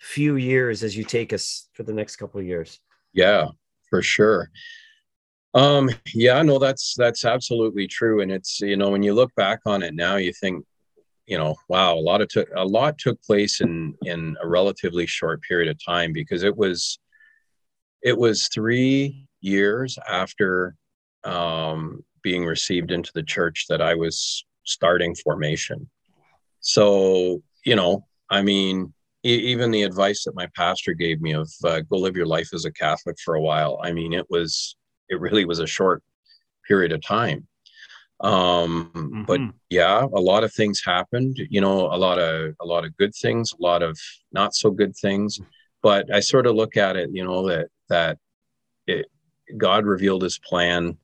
[0.01, 2.81] few years as you take us for the next couple of years.
[3.13, 3.49] Yeah,
[3.91, 4.51] for sure.
[5.53, 8.23] Um, yeah, no, that's that's absolutely true.
[8.23, 10.65] And it's you know, when you look back on it now, you think,
[11.27, 15.05] you know, wow, a lot of took a lot took place in in a relatively
[15.05, 16.99] short period of time because it was
[18.03, 20.75] it was three years after
[21.25, 25.89] um being received into the church that I was starting formation.
[26.61, 28.93] So, you know, I mean,
[29.25, 32.65] even the advice that my pastor gave me of uh, go live your life as
[32.65, 33.81] a Catholic for a while.
[33.83, 34.77] I mean, it was
[35.09, 36.03] it really was a short
[36.67, 37.47] period of time.
[38.21, 39.23] Um, mm-hmm.
[39.25, 41.37] But yeah, a lot of things happened.
[41.51, 43.99] You know, a lot of a lot of good things, a lot of
[44.33, 45.41] not so good things.
[45.83, 48.19] But I sort of look at it, you know, that that
[48.87, 49.07] it,
[49.57, 50.97] God revealed His plan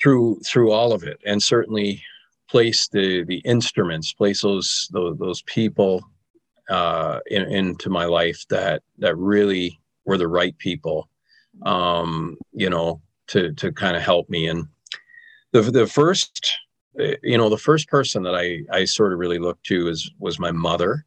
[0.00, 2.02] through through all of it, and certainly
[2.48, 6.02] place the the instruments, place those those, those people
[6.68, 11.08] uh, in, into my life that that really were the right people,
[11.62, 14.48] um, you know, to to kind of help me.
[14.48, 14.66] And
[15.52, 16.56] the the first,
[17.22, 20.38] you know, the first person that I I sort of really looked to is was
[20.38, 21.04] my mother,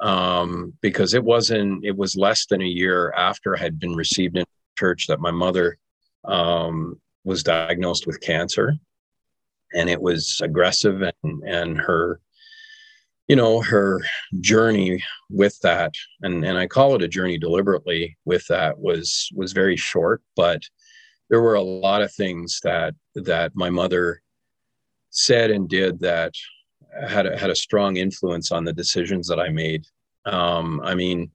[0.00, 4.36] um, because it wasn't it was less than a year after I had been received
[4.36, 4.44] in
[4.78, 5.78] church that my mother
[6.24, 8.74] um, was diagnosed with cancer,
[9.74, 12.20] and it was aggressive and and her
[13.28, 14.00] you know her
[14.40, 19.52] journey with that and and i call it a journey deliberately with that was was
[19.52, 20.22] very short.
[20.36, 20.62] But
[21.30, 24.20] there were a lot of things that that my mother
[25.10, 26.34] said and did that
[27.08, 29.84] had a, had a strong influence on the decisions that i made.
[30.26, 31.30] Um, i mean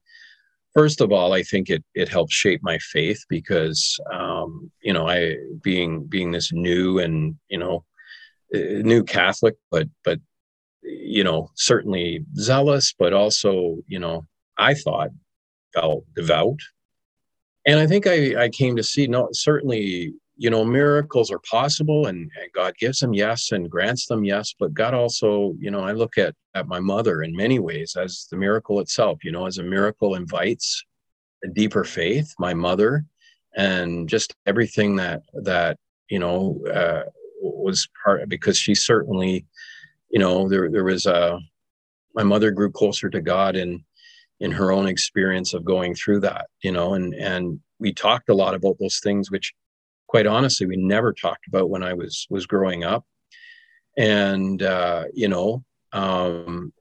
[0.78, 3.80] first of all i think it it helped shape my faith because
[4.12, 7.84] um, you know i being being this new and you know
[8.92, 10.18] new catholic but but
[10.88, 15.10] you know, certainly zealous, but also, you know, I thought
[15.74, 16.58] felt devout.
[17.66, 22.06] And I think I, I came to see, no, certainly, you know, miracles are possible
[22.06, 24.54] and, and God gives them, yes, and grants them, yes.
[24.58, 28.26] But God also, you know, I look at, at my mother in many ways as
[28.30, 30.84] the miracle itself, you know, as a miracle invites
[31.44, 33.04] a deeper faith, my mother,
[33.56, 35.76] and just everything that, that,
[36.08, 37.02] you know, uh,
[37.40, 39.46] was part because she certainly
[40.10, 41.38] you know there there was a
[42.14, 43.84] my mother grew closer to God in
[44.40, 48.34] in her own experience of going through that you know and and we talked a
[48.34, 49.52] lot about those things which
[50.08, 53.04] quite honestly we never talked about when I was was growing up
[53.96, 56.72] and uh you know um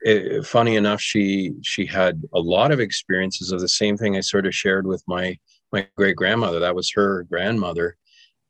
[0.00, 4.20] it, funny enough she she had a lot of experiences of the same thing I
[4.20, 5.38] sort of shared with my
[5.72, 7.96] my great grandmother that was her grandmother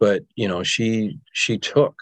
[0.01, 1.95] but you know she she took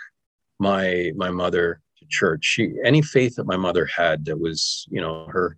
[0.60, 2.44] my my mother to church.
[2.44, 5.56] She any faith that my mother had that was, you know, her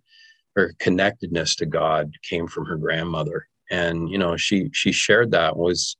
[0.55, 3.47] her connectedness to God came from her grandmother.
[3.69, 5.97] And, you know, she she shared that was,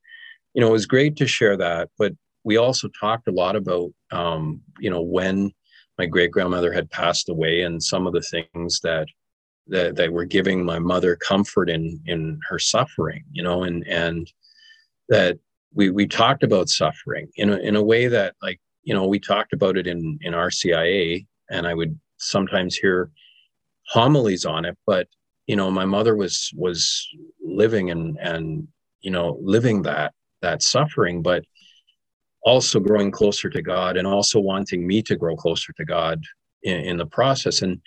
[0.54, 1.90] you know, it was great to share that.
[1.98, 2.14] But
[2.44, 5.52] we also talked a lot about um, you know, when
[5.98, 9.08] my great grandmother had passed away and some of the things that
[9.68, 14.32] that, that were giving my mother comfort in in her suffering, you know, and and
[15.10, 15.38] that
[15.74, 19.20] we we talked about suffering in a in a way that like you know, we
[19.20, 23.10] talked about it in in RCIA, and I would sometimes hear
[23.88, 24.78] homilies on it.
[24.86, 25.08] But
[25.48, 27.08] you know, my mother was was
[27.44, 28.68] living and and
[29.02, 30.14] you know living that
[30.44, 31.44] that suffering, but
[32.44, 36.22] also growing closer to God, and also wanting me to grow closer to God
[36.62, 37.62] in, in the process.
[37.62, 37.82] And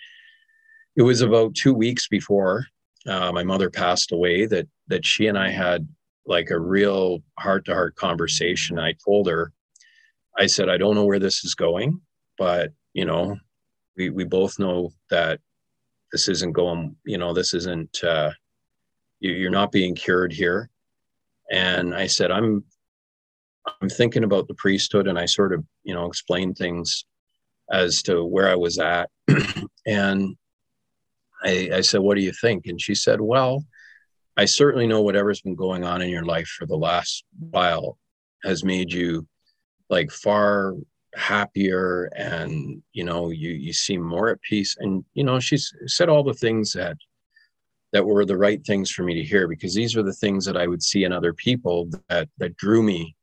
[0.95, 2.65] it was about two weeks before
[3.07, 5.87] uh, my mother passed away that that she and I had
[6.25, 8.77] like a real heart to heart conversation.
[8.77, 9.53] I told her
[10.37, 12.01] I said, I don't know where this is going,
[12.37, 13.37] but you know,
[13.95, 15.39] we we both know that
[16.11, 16.95] this isn't going.
[17.05, 18.03] You know, this isn't.
[18.03, 18.31] Uh,
[19.19, 20.69] you, you're not being cured here.
[21.51, 22.63] And I said, I'm
[23.81, 27.05] I'm thinking about the priesthood, and I sort of you know explained things
[27.71, 29.09] as to where I was at,
[29.85, 30.35] and
[31.43, 33.65] I, I said, "What do you think?" And she said, "Well."
[34.39, 37.97] I certainly know whatever's been going on in your life for the last while
[38.43, 39.27] has made you
[39.89, 40.75] like far
[41.15, 46.09] happier and you know you you seem more at peace and you know she's said
[46.09, 46.95] all the things that
[47.93, 50.57] that were the right things for me to hear because these are the things that
[50.57, 53.15] I would see in other people that that drew me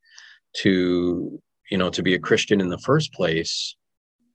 [0.59, 1.41] to
[1.71, 3.77] you know to be a Christian in the first place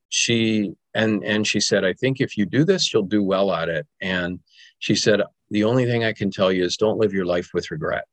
[0.08, 3.68] she and and she said I think if you do this you'll do well at
[3.68, 4.40] it and
[4.80, 5.20] she said,
[5.50, 8.06] The only thing I can tell you is don't live your life with regret.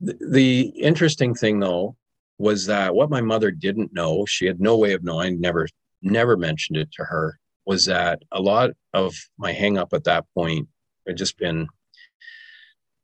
[0.00, 1.96] The, the interesting thing, though,
[2.38, 5.66] was that what my mother didn't know, she had no way of knowing, never,
[6.02, 10.24] never mentioned it to her, was that a lot of my hang up at that
[10.34, 10.68] point
[11.06, 11.66] had just been,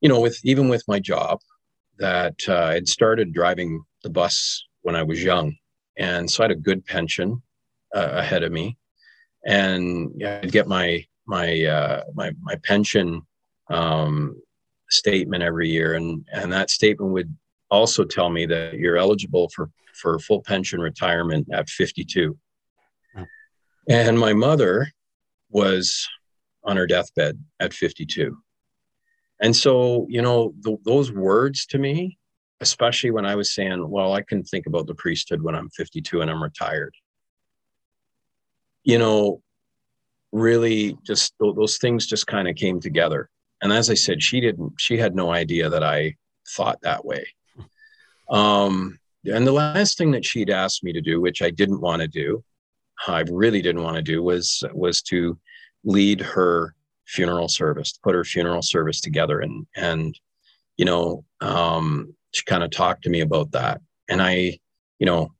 [0.01, 1.41] you know, with even with my job,
[1.99, 5.55] that uh, I'd started driving the bus when I was young.
[5.97, 7.43] And so I had a good pension
[7.95, 8.77] uh, ahead of me.
[9.47, 13.23] And I'd get my my uh, my my pension
[13.71, 14.37] um,
[14.91, 17.35] statement every year, and and that statement would
[17.71, 22.37] also tell me that you're eligible for for full pension retirement at 52.
[23.89, 24.91] And my mother
[25.51, 26.09] was
[26.65, 28.37] on her deathbed at 52.
[29.41, 32.19] And so, you know, the, those words to me,
[32.61, 36.21] especially when I was saying, well, I can think about the priesthood when I'm 52
[36.21, 36.95] and I'm retired.
[38.85, 39.43] You know,
[40.33, 43.31] really just those things just kind of came together.
[43.63, 46.17] And as I said, she didn't, she had no idea that I
[46.57, 47.27] thought that way.
[48.31, 52.01] Um, and the last thing that she'd asked me to do, which I didn't want
[52.01, 52.45] to do,
[53.07, 55.39] I really didn't want to do, was was to
[55.85, 56.75] lead her
[57.07, 60.19] funeral service, put her funeral service together, and and
[60.77, 64.59] you know, um, she kind of talked to me about that, and I,
[64.99, 65.33] you know,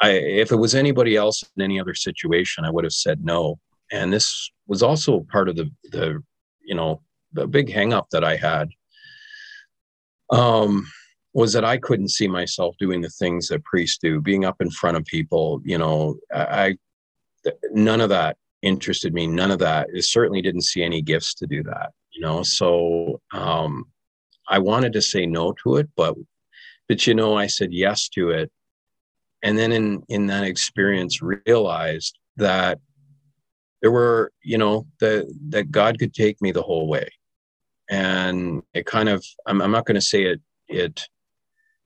[0.00, 3.58] I if it was anybody else in any other situation, I would have said no,
[3.92, 6.22] and this was also part of the the
[6.62, 7.02] you know
[7.32, 8.70] the big hangup that I had.
[10.30, 10.86] Um,
[11.32, 14.70] was that I couldn't see myself doing the things that priests do, being up in
[14.70, 15.60] front of people.
[15.64, 16.76] You know, I
[17.72, 19.26] none of that interested me.
[19.26, 19.88] None of that.
[19.92, 21.92] It certainly didn't see any gifts to do that.
[22.12, 23.86] You know, so um,
[24.48, 26.16] I wanted to say no to it, but
[26.88, 28.50] but you know, I said yes to it,
[29.42, 32.78] and then in in that experience realized that
[33.82, 37.08] there were you know that that god could take me the whole way
[37.88, 41.08] and it kind of i'm, I'm not going to say it it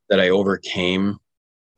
[0.08, 1.16] that i overcame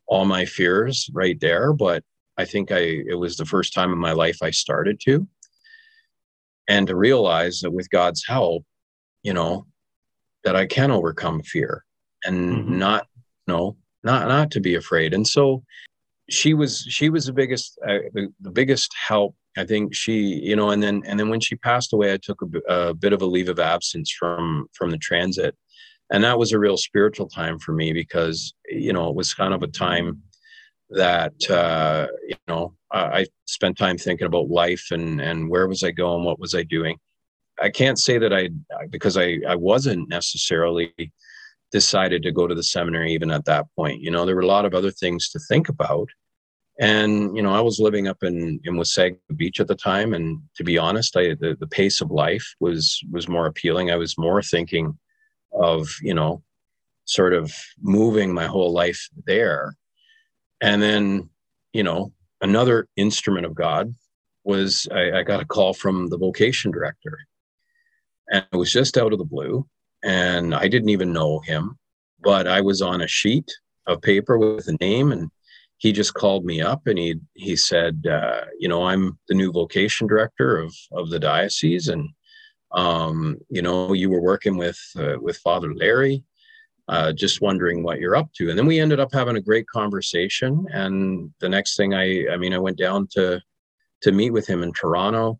[0.07, 2.03] all my fears right there but
[2.37, 5.27] i think i it was the first time in my life i started to.
[6.69, 8.65] And to realize that with god's help
[9.23, 9.65] you know
[10.43, 11.85] that i can overcome fear
[12.25, 12.77] and mm-hmm.
[12.77, 13.07] not
[13.47, 15.13] you know not not to be afraid.
[15.13, 15.63] And so
[16.29, 19.93] she was she was the biggest uh, the, the biggest help I think.
[19.93, 20.13] She,
[20.49, 23.13] you know, and then and then when she passed away, I took a, a, bit
[23.13, 25.55] of a leave of absence from from the transit,
[26.09, 29.53] and that was a real spiritual time for me because you know it was kind
[29.53, 30.21] of a time
[30.89, 35.83] that uh, you know I, I spent time thinking about life and and where was
[35.83, 36.97] I going, what was I doing.
[37.61, 38.49] I can't say that I
[38.89, 40.93] because I I wasn't necessarily
[41.71, 44.01] decided to go to the seminary even at that point.
[44.01, 46.07] You know, there were a lot of other things to think about
[46.79, 50.39] and you know, I was living up in in Wasaga Beach at the time, and
[50.55, 53.89] to be honest, I the, the pace of life was was more appealing.
[53.89, 54.97] I was more thinking
[55.53, 56.43] of you know,
[57.05, 59.75] sort of moving my whole life there,
[60.61, 61.29] and then
[61.73, 63.93] you know, another instrument of God
[64.43, 67.17] was I, I got a call from the vocation director,
[68.29, 69.67] and it was just out of the blue,
[70.03, 71.77] and I didn't even know him,
[72.21, 73.51] but I was on a sheet
[73.87, 75.31] of paper with a name and
[75.77, 79.51] he just called me up and he he said, uh, you know, I'm the new
[79.51, 82.09] vocation director of of the diocese, and
[82.71, 86.23] um, you know, you were working with uh, with Father Larry.
[86.89, 89.67] Uh, just wondering what you're up to, and then we ended up having a great
[89.67, 90.65] conversation.
[90.71, 93.41] And the next thing I, I mean, I went down to
[94.03, 95.37] to meet with him in Toronto.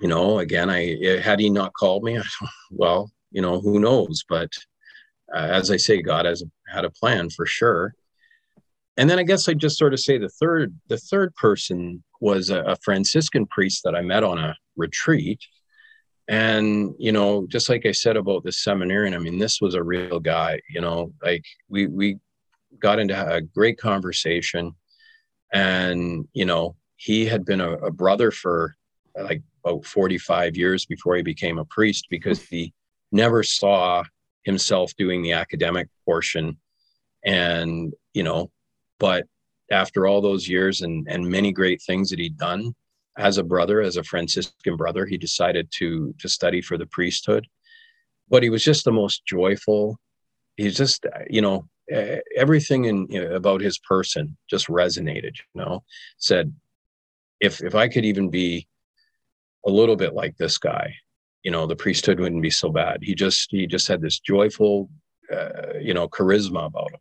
[0.00, 2.18] You know, again, I had he not called me,
[2.70, 4.24] well, you know, who knows?
[4.26, 4.50] But
[5.34, 6.42] uh, as I say, God has
[6.72, 7.94] had a plan for sure
[9.00, 12.50] and then I guess I'd just sort of say the third the third person was
[12.50, 15.40] a, a Franciscan priest that I met on a retreat.
[16.30, 19.82] And you know, just like I said about the seminarian, I mean, this was a
[19.82, 20.60] real guy.
[20.70, 22.18] You know, like we we
[22.78, 24.76] got into a great conversation,
[25.52, 28.76] and you know, he had been a, a brother for
[29.20, 32.72] like about 45 years before he became a priest because he
[33.10, 34.04] never saw
[34.44, 36.56] himself doing the academic portion
[37.24, 38.50] and you know
[38.98, 39.26] but
[39.70, 42.74] after all those years and, and many great things that he'd done
[43.20, 47.46] as a brother, as a Franciscan brother, he decided to, to study for the priesthood.
[48.28, 49.98] But he was just the most joyful.
[50.56, 51.68] He's just, you know,
[52.36, 55.36] everything in you know, about his person just resonated.
[55.54, 55.82] You know,
[56.18, 56.54] said,
[57.40, 58.68] if if I could even be
[59.66, 60.94] a little bit like this guy,
[61.42, 62.98] you know, the priesthood wouldn't be so bad.
[63.02, 64.88] He just he just had this joyful,
[65.32, 67.00] uh, you know, charisma about him.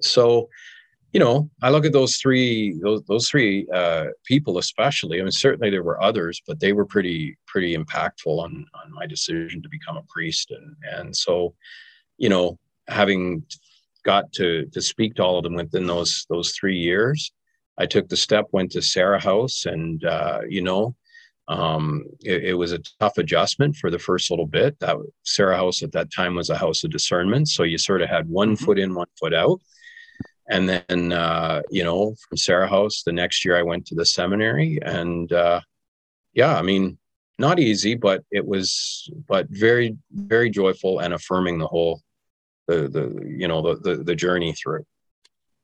[0.00, 0.48] So
[1.14, 5.20] you know, I look at those three those those three uh, people especially.
[5.20, 9.06] I mean, certainly there were others, but they were pretty pretty impactful on on my
[9.06, 10.50] decision to become a priest.
[10.50, 11.54] And and so,
[12.18, 12.58] you know,
[12.88, 13.44] having
[14.04, 17.32] got to to speak to all of them within those those three years,
[17.78, 20.96] I took the step, went to Serra House, and uh, you know,
[21.46, 24.80] um, it, it, was a tough adjustment for the first little bit.
[24.80, 28.08] That Serra House at that time was a house of discernment, so you sort of
[28.08, 28.64] had one mm-hmm.
[28.64, 29.60] foot in, one foot out
[30.48, 34.06] and then uh, you know from Serra House the next year I went to the
[34.06, 35.60] seminary and uh,
[36.32, 36.98] yeah I mean
[37.38, 42.00] not easy but it was but very very joyful and affirming the whole
[42.66, 44.84] the the you know the the, the journey through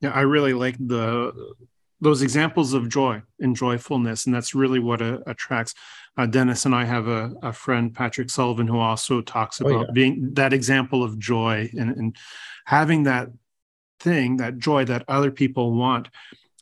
[0.00, 1.54] yeah I really like the
[2.00, 5.74] those examples of joy and joyfulness and that's really what uh, attracts
[6.16, 9.80] uh, dennis and i have a, a, friend patrick sullivan who also talks about oh,
[9.80, 9.92] yeah.
[9.92, 12.16] being that example of joy and, and
[12.64, 13.28] having that
[14.01, 16.09] thing, that joy that other people want.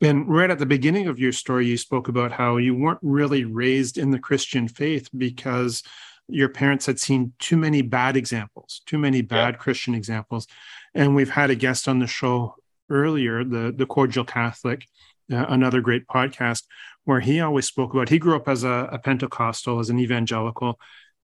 [0.00, 3.44] And right at the beginning of your story, you spoke about how you weren't really
[3.44, 5.82] raised in the Christian faith because
[6.28, 9.58] your parents had seen too many bad examples, too many bad yeah.
[9.58, 10.46] Christian examples.
[10.94, 12.56] And we've had a guest on the show
[12.90, 14.86] earlier, the, the Cordial Catholic,
[15.32, 16.64] uh, another great podcast,
[17.04, 20.78] where he always spoke about he grew up as a, a Pentecostal, as an evangelical.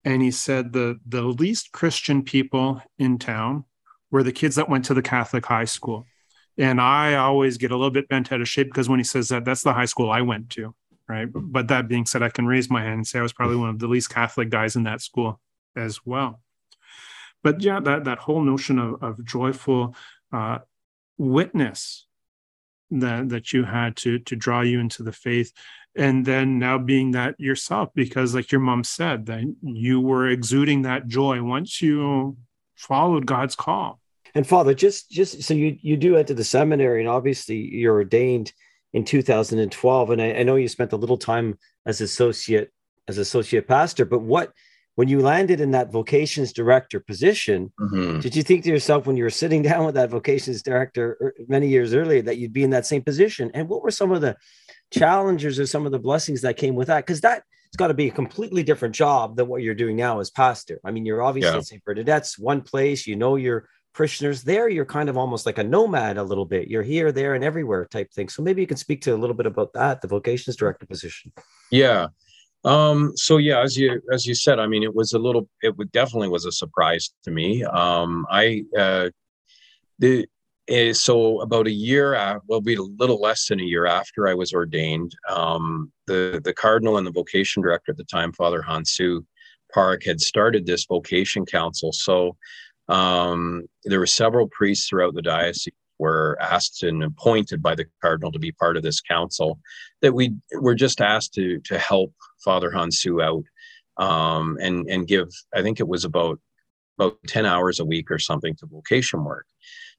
[0.04, 3.64] And he said the, the least Christian people in town
[4.10, 6.06] were the kids that went to the Catholic high school.
[6.56, 9.28] And I always get a little bit bent out of shape because when he says
[9.28, 10.74] that, that's the high school I went to.
[11.06, 11.28] Right.
[11.30, 13.68] But that being said, I can raise my hand and say I was probably one
[13.68, 15.38] of the least Catholic guys in that school
[15.76, 16.40] as well.
[17.42, 19.94] But yeah, that, that whole notion of, of joyful
[20.32, 20.60] uh,
[21.18, 22.06] witness
[22.90, 25.52] that, that you had to, to draw you into the faith
[25.96, 30.82] and then now being that yourself because like your mom said that you were exuding
[30.82, 32.36] that joy once you
[32.86, 33.98] followed god's call
[34.34, 38.52] and Father, just just so you you do enter the seminary, and obviously you're ordained
[38.92, 42.72] in 2012, and I, I know you spent a little time as associate
[43.06, 44.04] as associate pastor.
[44.04, 44.52] But what
[44.96, 48.20] when you landed in that vocations director position, mm-hmm.
[48.20, 51.34] did you think to yourself when you were sitting down with that vocations director er,
[51.46, 53.52] many years earlier that you'd be in that same position?
[53.54, 54.36] And what were some of the
[54.92, 57.06] challenges or some of the blessings that came with that?
[57.06, 57.44] Because that
[57.74, 60.78] it's got to be a completely different job than what you're doing now as pastor.
[60.84, 61.60] I mean, you're obviously yeah.
[61.60, 61.84] St.
[61.84, 66.18] Bernadette's, one place, you know you're parishioners there you're kind of almost like a nomad
[66.18, 69.00] a little bit you're here there and everywhere type thing so maybe you can speak
[69.00, 71.30] to a little bit about that the vocations director position
[71.70, 72.08] yeah
[72.64, 75.76] um so yeah as you as you said i mean it was a little it
[75.92, 79.08] definitely was a surprise to me um i uh
[80.00, 80.26] the
[80.70, 84.28] uh, so about a year uh, well be a little less than a year after
[84.28, 88.62] i was ordained um the the cardinal and the vocation director at the time father
[88.66, 89.24] hansu
[89.74, 91.92] park had started this vocation council.
[91.92, 92.36] So
[92.88, 98.32] um, there were several priests throughout the diocese were asked and appointed by the cardinal
[98.32, 99.60] to be part of this council
[100.02, 102.12] that we were just asked to to help
[102.44, 103.44] Father Hansu out
[104.04, 106.40] um, and and give I think it was about
[106.98, 109.46] about 10 hours a week or something to vocation work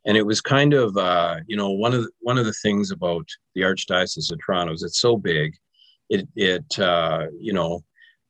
[0.05, 2.91] and it was kind of uh, you know one of the, one of the things
[2.91, 5.55] about the archdiocese of toronto is it's so big
[6.09, 7.81] it it uh, you know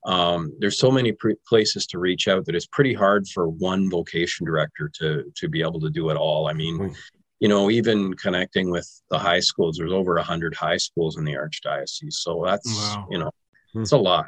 [0.06, 3.90] um, there's so many pre- places to reach out that it's pretty hard for one
[3.90, 6.48] vocation director to to be able to do it all.
[6.48, 6.96] I mean, mm.
[7.40, 11.24] you know, even connecting with the high schools, there's over a hundred high schools in
[11.24, 13.06] the archdiocese, so that's wow.
[13.10, 13.30] you know,
[13.74, 13.82] mm.
[13.82, 14.26] it's a lot.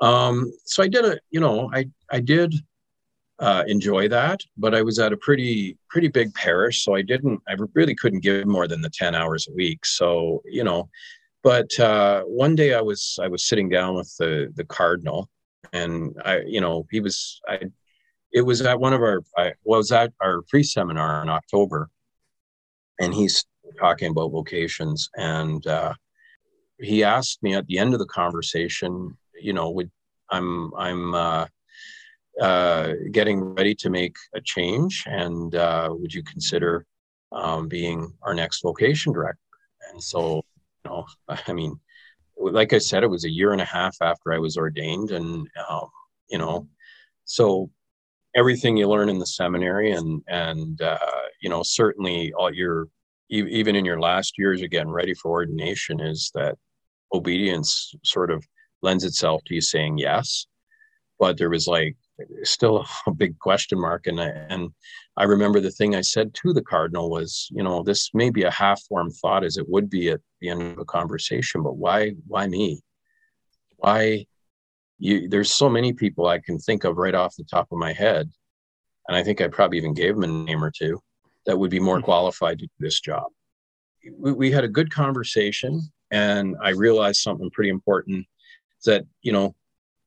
[0.00, 2.54] Um, so I did a, you know, I I did
[3.38, 7.40] uh, enjoy that, but I was at a pretty pretty big parish, so I didn't,
[7.48, 9.84] I really couldn't give more than the ten hours a week.
[9.84, 10.88] So you know,
[11.42, 15.28] but uh, one day I was I was sitting down with the the cardinal,
[15.72, 17.60] and I you know he was I
[18.32, 21.90] it was at one of our I was at our pre seminar in October,
[23.00, 23.44] and he's
[23.80, 25.94] talking about vocations, and uh,
[26.78, 29.90] he asked me at the end of the conversation, you know, would
[30.30, 31.46] I'm I'm uh,
[32.40, 36.86] uh, getting ready to make a change, and uh, would you consider
[37.32, 39.38] um, being our next vocation director?
[39.92, 40.42] And so
[40.84, 41.06] you know,
[41.46, 41.78] I mean,
[42.36, 45.48] like I said, it was a year and a half after I was ordained, and
[45.68, 45.88] um,
[46.28, 46.68] you know,
[47.24, 47.70] so
[48.34, 50.98] everything you learn in the seminary, and and uh,
[51.40, 52.88] you know, certainly all your
[53.30, 56.56] even in your last years, again, ready for ordination, is that
[57.12, 58.44] obedience sort of
[58.82, 60.46] lends itself to you saying yes.
[61.18, 61.96] But there was like
[62.42, 64.70] still a big question mark, and I, and
[65.16, 68.42] I remember the thing I said to the cardinal was, you know, this may be
[68.42, 72.12] a half-formed thought as it would be at the end of a conversation, but why,
[72.26, 72.80] why me?
[73.76, 74.26] Why
[74.98, 75.28] you?
[75.28, 78.30] There's so many people I can think of right off the top of my head,
[79.08, 81.00] and I think I probably even gave him a name or two
[81.46, 82.04] that would be more hmm.
[82.04, 83.26] qualified to do this job.
[84.18, 88.26] we, we had a good conversation, and I realized something pretty important
[88.84, 89.54] that you know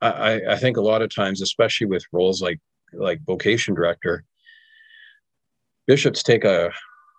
[0.02, 2.60] I, I think a lot of times, especially with roles like
[2.94, 4.24] like vocation director,
[5.88, 6.72] bishops take a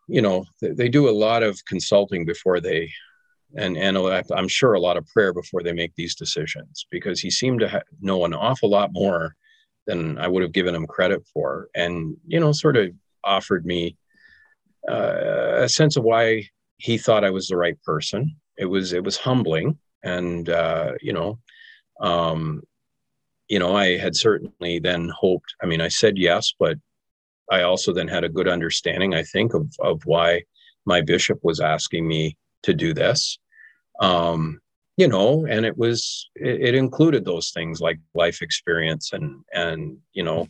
[0.09, 2.91] you know they do a lot of consulting before they
[3.57, 7.31] and and I'm sure a lot of prayer before they make these decisions because he
[7.31, 9.35] seemed to ha- know an awful lot more
[9.87, 12.91] than I would have given him credit for, and you know, sort of
[13.25, 13.97] offered me
[14.89, 16.45] uh, a sense of why
[16.77, 18.37] he thought I was the right person.
[18.59, 21.39] It was it was humbling, and uh, you know,
[22.01, 22.63] um,
[23.49, 25.55] you know, I had certainly then hoped.
[25.63, 26.77] I mean, I said yes, but
[27.51, 30.43] I also then had a good understanding, I think, of of why
[30.85, 33.39] my bishop was asking me to do this.
[34.01, 34.61] Um,
[34.97, 39.99] you know, and it was it, it included those things like life experience and and
[40.13, 40.49] you know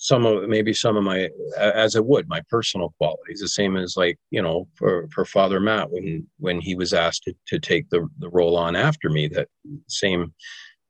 [0.00, 3.96] some of maybe some of my as it would my personal qualities the same as
[3.96, 7.90] like you know for for father matt when when he was asked to, to take
[7.90, 9.48] the the role on after me that
[9.88, 10.32] same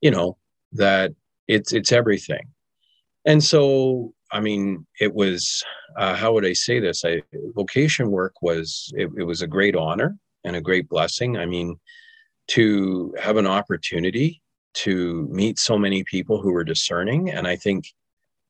[0.01, 0.37] you know
[0.73, 1.13] that
[1.47, 2.47] it's it's everything
[3.25, 5.63] and so i mean it was
[5.97, 7.23] uh, how would i say this i
[7.55, 11.37] vocation work was it, it was a great honor and a great blessing.
[11.37, 11.79] I mean,
[12.49, 14.43] to have an opportunity
[14.75, 17.87] to meet so many people who were discerning, and I think,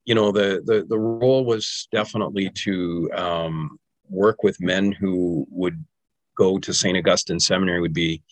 [0.05, 3.79] you know, the the the role was definitely to um,
[4.09, 5.85] work with men who would
[6.37, 6.97] go to St.
[6.97, 8.23] Augustine Seminary, would be,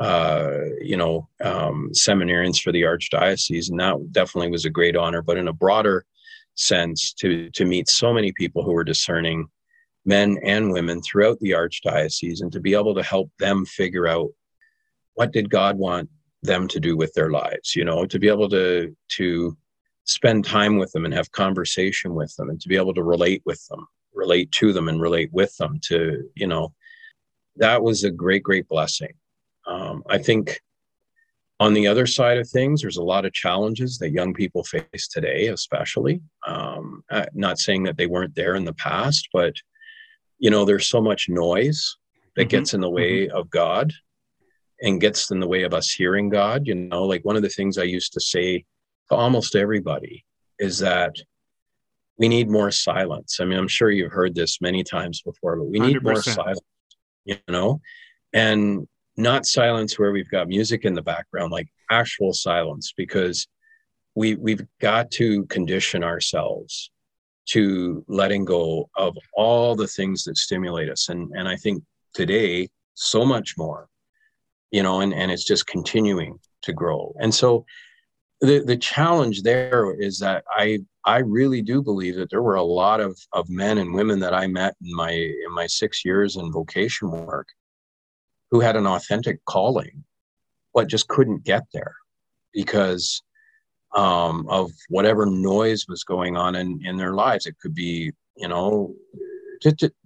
[0.00, 5.22] uh, you know, um, seminarians for the archdiocese, and that definitely was a great honor.
[5.22, 6.06] But in a broader
[6.54, 9.46] sense, to to meet so many people who were discerning
[10.06, 14.30] men and women throughout the archdiocese and to be able to help them figure out
[15.14, 16.08] what did God want
[16.42, 19.56] them to do with their lives, you know, to be able to to
[20.04, 23.42] spend time with them and have conversation with them and to be able to relate
[23.44, 26.72] with them, relate to them and relate with them to, you know,
[27.56, 29.12] that was a great, great blessing.
[29.70, 30.60] Um, I think
[31.60, 35.08] on the other side of things, there's a lot of challenges that young people face
[35.08, 36.20] today, especially.
[36.46, 37.02] Um,
[37.32, 39.54] not saying that they weren't there in the past, but
[40.40, 41.96] you know there's so much noise
[42.34, 42.48] that mm-hmm.
[42.48, 43.36] gets in the way mm-hmm.
[43.36, 43.92] of god
[44.82, 47.48] and gets in the way of us hearing god you know like one of the
[47.48, 48.64] things i used to say
[49.08, 50.24] to almost everybody
[50.58, 51.14] is that
[52.18, 55.66] we need more silence i mean i'm sure you've heard this many times before but
[55.66, 56.02] we need 100%.
[56.02, 56.60] more silence
[57.24, 57.80] you know
[58.32, 58.88] and
[59.20, 63.46] not silence where we've got music in the background like actual silence because
[64.14, 66.90] we we've got to condition ourselves
[67.50, 71.08] to letting go of all the things that stimulate us.
[71.08, 71.82] And, and I think
[72.14, 73.88] today, so much more,
[74.70, 77.12] you know, and, and it's just continuing to grow.
[77.18, 77.64] And so
[78.40, 82.62] the, the challenge there is that I, I really do believe that there were a
[82.62, 86.36] lot of, of men and women that I met in my, in my six years
[86.36, 87.48] in vocation work
[88.50, 90.04] who had an authentic calling,
[90.74, 91.94] but just couldn't get there
[92.52, 93.22] because
[93.94, 97.46] um, of whatever noise was going on in, in their lives.
[97.46, 98.94] It could be, you know,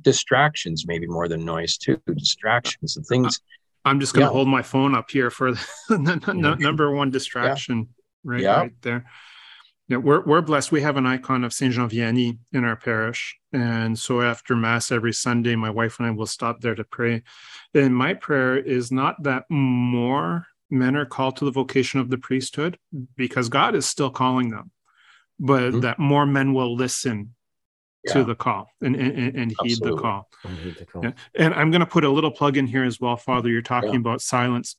[0.03, 2.01] distractions, maybe more than noise too.
[2.07, 3.41] Distractions and things.
[3.85, 4.33] I'm just going to yeah.
[4.33, 5.53] hold my phone up here for
[5.89, 7.89] the number one distraction
[8.25, 8.31] yeah.
[8.31, 8.57] right, yeah.
[8.57, 9.05] right there.
[9.89, 10.73] Yeah, we're, we're blessed.
[10.73, 13.37] We have an icon of Saint Jean Vianney in our parish.
[13.53, 17.23] And so after Mass every Sunday, my wife and I will stop there to pray.
[17.75, 22.17] And my prayer is not that more men are called to the vocation of the
[22.17, 22.79] priesthood
[23.17, 24.71] because God is still calling them,
[25.39, 25.81] but mm-hmm.
[25.81, 27.35] that more men will listen
[28.05, 28.15] yeah.
[28.15, 30.29] to the call and, and, and heed the call.
[30.43, 31.05] the call.
[31.05, 31.13] Yeah.
[31.35, 33.51] And I'm going to put a little plug in here as well, Father.
[33.51, 34.01] You're talking yeah.
[34.01, 34.77] about silence.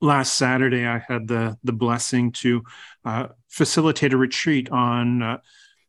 [0.00, 2.62] Last Saturday, I had the the blessing to
[3.04, 5.22] uh, facilitate a retreat on.
[5.22, 5.38] Uh,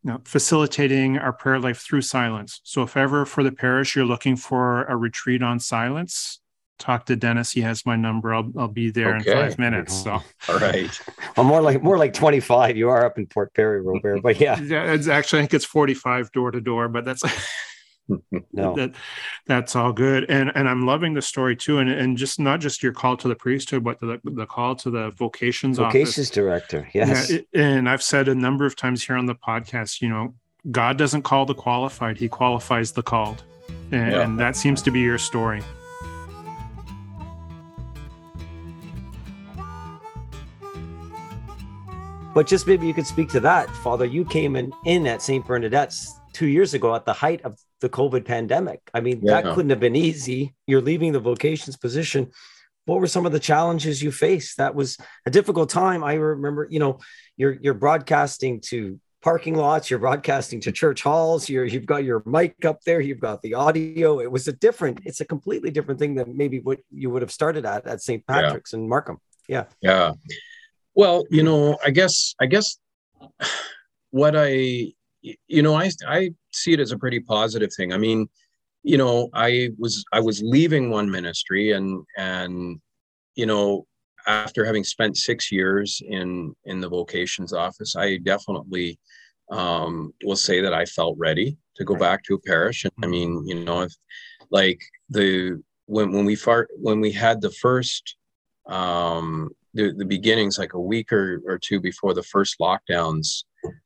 [0.03, 2.59] you know, facilitating our prayer life through silence.
[2.63, 6.41] So, if ever for the parish you're looking for a retreat on silence,
[6.81, 7.51] talk to Dennis.
[7.51, 8.33] He has my number.
[8.33, 9.31] I'll I'll be there okay.
[9.31, 10.03] in five minutes.
[10.03, 10.11] So
[10.49, 10.99] all right.
[11.37, 12.75] well, more like more like 25.
[12.75, 14.21] You are up in Port Perry, Robert.
[14.21, 14.59] But yeah.
[14.71, 17.23] Yeah, it's actually I think it's 45 door to door, but that's
[18.51, 18.75] no.
[18.75, 18.95] that
[19.47, 20.29] that's all good.
[20.29, 21.79] And and I'm loving the story too.
[21.79, 24.89] And and just not just your call to the priesthood, but the, the call to
[24.89, 26.29] the vocations vocations office.
[26.29, 26.89] director.
[26.93, 27.29] Yes.
[27.29, 30.33] Yeah, it, and I've said a number of times here on the podcast, you know,
[30.69, 33.43] God doesn't call the qualified, he qualifies the called.
[33.91, 34.21] And, yeah.
[34.21, 35.61] and that seems to be your story.
[42.33, 44.05] But just maybe you could speak to that, Father.
[44.05, 45.45] You came in, in at St.
[45.45, 48.79] Bernadette's two years ago at the height of the COVID pandemic.
[48.93, 49.41] I mean, yeah.
[49.41, 50.55] that couldn't have been easy.
[50.67, 52.31] You're leaving the vocations position.
[52.85, 54.57] What were some of the challenges you faced?
[54.57, 56.03] That was a difficult time.
[56.03, 56.99] I remember, you know,
[57.37, 62.23] you're you're broadcasting to parking lots, you're broadcasting to church halls, you're, you've got your
[62.25, 64.19] mic up there, you've got the audio.
[64.19, 67.31] It was a different, it's a completely different thing than maybe what you would have
[67.31, 68.25] started at at St.
[68.25, 68.79] Patrick's yeah.
[68.79, 69.19] and Markham.
[69.47, 69.65] Yeah.
[69.81, 70.13] Yeah.
[70.95, 72.77] Well, you know, I guess, I guess
[74.09, 77.93] what I, you know, I, I see it as a pretty positive thing.
[77.93, 78.27] I mean,
[78.83, 82.81] you know, I was, I was leaving one ministry and, and,
[83.35, 83.85] you know,
[84.27, 88.99] after having spent six years in in the vocations office, I definitely
[89.51, 92.85] um, will say that I felt ready to go back to a parish.
[92.85, 93.93] And I mean, you know, if
[94.51, 98.15] like the when when we far when we had the first
[98.67, 103.43] um, the the beginnings, like a week or, or two before the first lockdowns,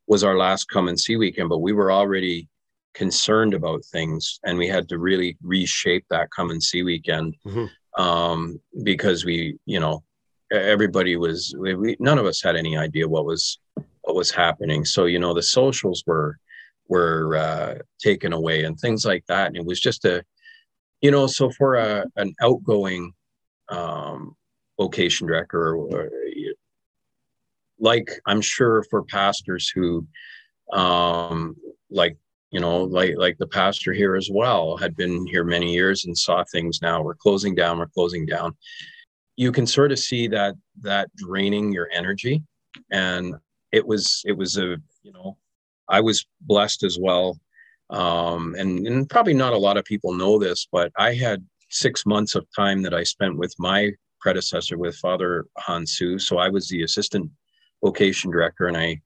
[0.08, 1.50] was our last come and see weekend.
[1.50, 2.48] But we were already
[2.94, 7.36] concerned about things, and we had to really reshape that come and see weekend.
[7.46, 7.66] Mm-hmm
[7.98, 10.04] um, because we, you know,
[10.52, 13.60] everybody was we, none of us had any idea what was
[14.02, 16.38] what was happening so you know the socials were
[16.88, 20.24] were uh, taken away and things like that and it was just a
[21.02, 23.12] you know so for a, an outgoing
[23.70, 24.36] um,
[24.80, 26.12] vocation director or,
[27.80, 30.06] like i'm sure for pastors who
[30.74, 31.56] um,
[31.90, 32.18] like
[32.52, 36.18] you know like like the pastor here as well had been here many years and
[36.18, 38.56] saw things now we're closing down we're closing down.
[39.38, 42.42] You can sort of see that that draining your energy.
[42.92, 43.36] And
[43.72, 45.38] it was it was a you know
[45.90, 47.40] i was blessed as well.
[47.92, 52.04] Um, and, and probably not a lot of people know this but i had six
[52.04, 56.68] months of time that i spent with my predecessor with father hansu so i was
[56.68, 57.30] the assistant
[57.86, 59.00] vocation director and i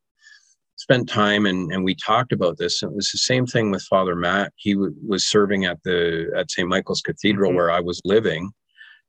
[0.77, 3.83] spent time and, and we talked about this And it was the same thing with
[3.83, 7.57] father matt he w- was serving at the at st michael's cathedral mm-hmm.
[7.57, 8.51] where i was living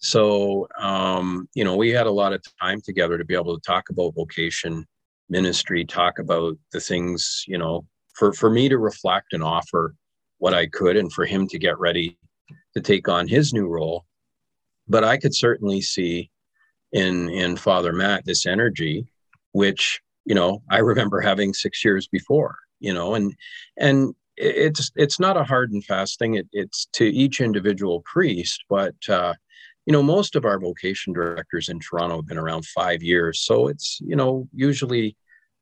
[0.00, 3.62] so, um, you know, we had a lot of time together to be able to
[3.62, 4.86] talk about vocation
[5.28, 9.94] ministry, talk about the things, you know, for, for me to reflect and offer
[10.38, 12.16] what I could and for him to get ready
[12.74, 14.06] to take on his new role.
[14.88, 16.30] But I could certainly see
[16.92, 19.06] in in Father Matt this energy,
[19.52, 23.34] which, you know, I remember having six years before, you know, and
[23.76, 26.34] and it's it's not a hard and fast thing.
[26.34, 29.34] It, it's to each individual priest, but uh,
[29.86, 33.40] you know, most of our vocation directors in Toronto have been around five years.
[33.40, 35.16] So it's, you know, usually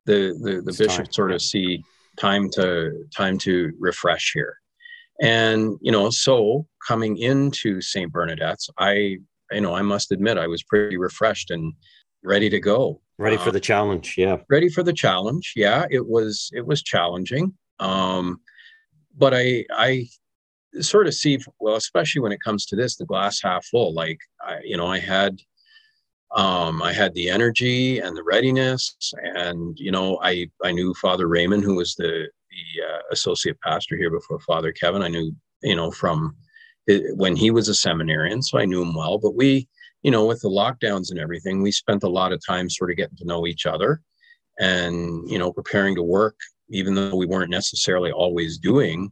[0.07, 1.83] the the, the bishops sort of see
[2.19, 4.59] time to time to refresh here.
[5.21, 8.13] And, you know, so coming into St.
[8.13, 9.19] Bernadette's, I,
[9.51, 11.73] you know, I must admit I was pretty refreshed and
[12.23, 13.01] ready to go.
[13.19, 14.15] Ready for the challenge.
[14.17, 14.39] Yeah.
[14.49, 15.53] Ready for the challenge.
[15.57, 15.87] Yeah.
[15.91, 17.53] It was, it was challenging.
[17.81, 18.41] Um,
[19.17, 20.09] but I, I
[20.81, 24.19] sort of see well especially when it comes to this the glass half full like
[24.41, 25.41] I, you know i had
[26.35, 31.27] um i had the energy and the readiness and you know i i knew father
[31.27, 35.75] raymond who was the the uh, associate pastor here before father kevin i knew you
[35.75, 36.37] know from
[36.87, 39.67] it, when he was a seminarian so i knew him well but we
[40.03, 42.97] you know with the lockdowns and everything we spent a lot of time sort of
[42.97, 44.01] getting to know each other
[44.59, 46.37] and you know preparing to work
[46.71, 49.11] even though we weren't necessarily always doing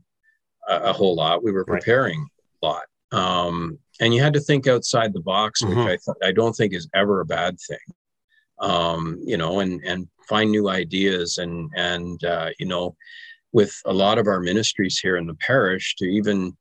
[0.69, 1.43] a, a whole lot.
[1.43, 2.29] We were preparing right.
[2.63, 2.85] a lot.
[3.13, 5.81] Um, and you had to think outside the box, which mm-hmm.
[5.81, 7.79] I th- I don't think is ever a bad thing.
[8.59, 12.97] Um, you know, and and find new ideas and and uh, you know,
[13.53, 16.57] with a lot of our ministries here in the parish, to even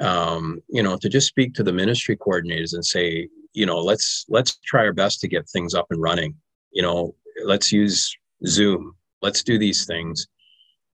[0.00, 4.24] um, you know to just speak to the ministry coordinators and say, you know, let's
[4.28, 6.34] let's try our best to get things up and running.
[6.72, 8.14] You know, let's use
[8.46, 8.94] Zoom.
[9.20, 10.26] Let's do these things.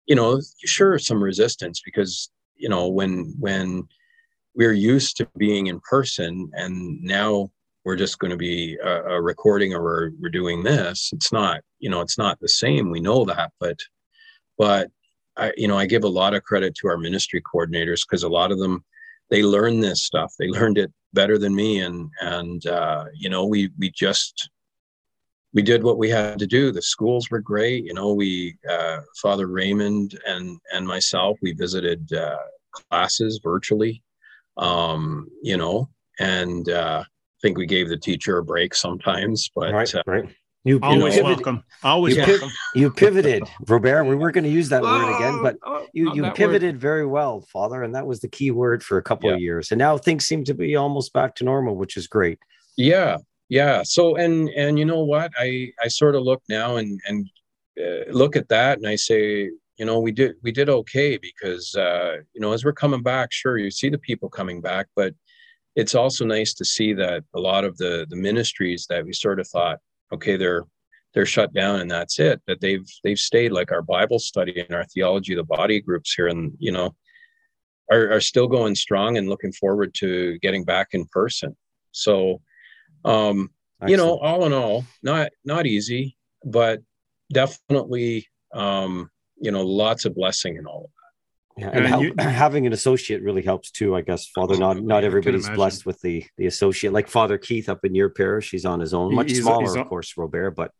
[0.06, 3.88] You know, sure, some resistance because you know when when
[4.54, 7.50] we're used to being in person and now
[7.84, 11.60] we're just going to be a, a recording or we're, we're doing this it's not
[11.78, 13.78] you know it's not the same we know that but
[14.58, 14.90] but
[15.36, 18.28] i you know i give a lot of credit to our ministry coordinators because a
[18.28, 18.84] lot of them
[19.30, 20.32] they learn this stuff.
[20.38, 21.80] They learned it better than me.
[21.80, 24.50] And and uh, you know we we just
[25.54, 26.70] we did what we had to do.
[26.70, 27.84] The schools were great.
[27.84, 32.36] You know we uh, father raymond and and myself we visited uh,
[32.72, 34.02] classes virtually.
[34.56, 39.72] Um, you know and uh, i think we gave the teacher a break sometimes but
[39.72, 40.28] right, uh, right.
[40.64, 41.64] You, always you pivoted, welcome.
[41.82, 42.50] Always you, welcome.
[42.74, 44.04] you pivoted, Robert.
[44.04, 46.80] We weren't going to use that oh, word again, but oh, you, you pivoted word.
[46.80, 49.36] very well, Father, and that was the key word for a couple yeah.
[49.36, 49.70] of years.
[49.70, 52.38] And now things seem to be almost back to normal, which is great.
[52.76, 57.00] Yeah, yeah so and and you know what i i sort of look now and
[57.06, 57.28] and
[57.80, 61.74] uh, look at that and i say you know we did we did okay because
[61.74, 65.14] uh you know as we're coming back sure you see the people coming back but
[65.76, 69.40] it's also nice to see that a lot of the the ministries that we sort
[69.40, 69.78] of thought
[70.12, 70.64] okay they're
[71.14, 74.74] they're shut down and that's it that they've they've stayed like our bible study and
[74.74, 76.94] our theology of the body groups here and you know
[77.90, 81.56] are, are still going strong and looking forward to getting back in person
[81.92, 82.40] so
[83.04, 83.50] um
[83.80, 83.90] Excellent.
[83.90, 86.80] you know all in all not not easy but
[87.32, 90.90] definitely um you know lots of blessing in all of
[91.58, 94.26] yeah, and, and you, having an associate really helps too, I guess.
[94.28, 96.92] Father, oh, not not everybody's blessed with the the associate.
[96.92, 99.76] Like Father Keith up in your parish, he's on his own, much he's, smaller, he's
[99.76, 100.70] of course, Robert, but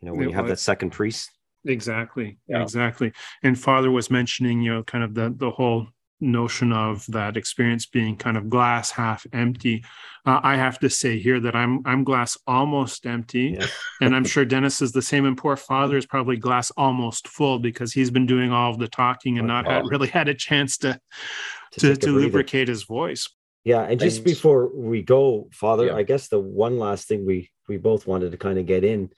[0.00, 1.30] you know when you have that second priest
[1.64, 2.62] exactly yeah.
[2.62, 3.12] exactly
[3.42, 5.86] and father was mentioning you know kind of the the whole
[6.20, 9.84] notion of that experience being kind of glass half empty.
[10.24, 13.56] Uh, i have to say here that i'm i'm glass almost empty.
[13.58, 13.66] Yeah.
[14.00, 17.58] and i'm sure dennis is the same and poor father is probably glass almost full
[17.58, 20.78] because he's been doing all of the talking and not had, really had a chance
[20.78, 20.98] to
[21.72, 23.28] to, to, to lubricate his voice.
[23.64, 25.96] Yeah and just before we go father yeah.
[25.96, 29.10] i guess the one last thing we we both wanted to kind of get in.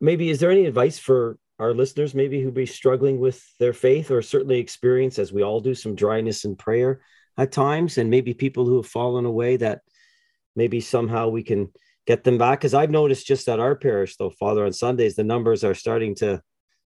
[0.00, 4.10] Maybe is there any advice for our listeners maybe who be struggling with their faith
[4.10, 7.00] or certainly experience as we all do some dryness in prayer
[7.38, 9.80] at times and maybe people who have fallen away that
[10.56, 11.68] maybe somehow we can
[12.06, 12.60] get them back.
[12.60, 16.14] Because i've noticed just at our parish though father on sundays the numbers are starting
[16.16, 16.40] to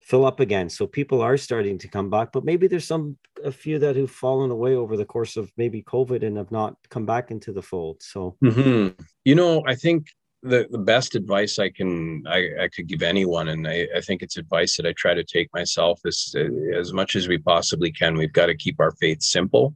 [0.01, 0.69] fill up again.
[0.69, 4.11] So people are starting to come back but maybe there's some a few that have
[4.11, 7.62] fallen away over the course of maybe covid and have not come back into the
[7.62, 8.03] fold.
[8.03, 9.03] So mm-hmm.
[9.25, 10.07] you know i think
[10.45, 14.22] the, the best advice I can I, I could give anyone, and I, I think
[14.22, 16.36] it's advice that I try to take myself is
[16.74, 18.16] as much as we possibly can.
[18.16, 19.74] We've got to keep our faith simple,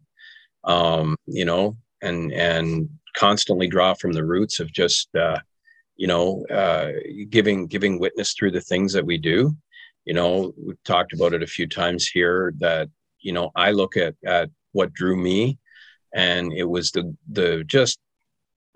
[0.65, 5.39] um, you know, and and constantly draw from the roots of just uh,
[5.97, 6.93] you know uh,
[7.31, 9.57] giving giving witness through the things that we do.
[10.05, 12.91] You know, we've talked about it a few times here that
[13.21, 15.59] you know I look at at what drew me,
[16.15, 17.99] and it was the the just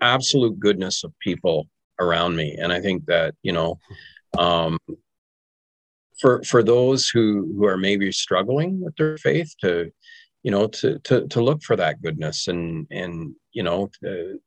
[0.01, 1.67] absolute goodness of people
[1.99, 2.57] around me.
[2.59, 3.79] And i think that you know
[4.37, 4.77] um,
[6.19, 9.91] for for those who who are maybe struggling with their faith to
[10.43, 14.39] you know to to to look for that goodness and and you know to,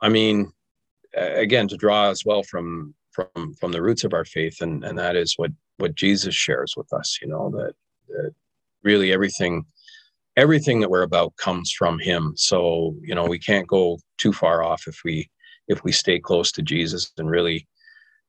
[0.00, 0.50] i mean
[1.14, 4.98] again to draw as well from from from the roots of our faith and and
[4.98, 7.74] that is what what jesus shares with us you know that,
[8.08, 8.32] that
[8.82, 9.64] really everything
[10.36, 12.32] everything that we're about comes from him.
[12.36, 15.28] So you know we can't go too far off if we
[15.70, 17.66] if we stay close to Jesus and really,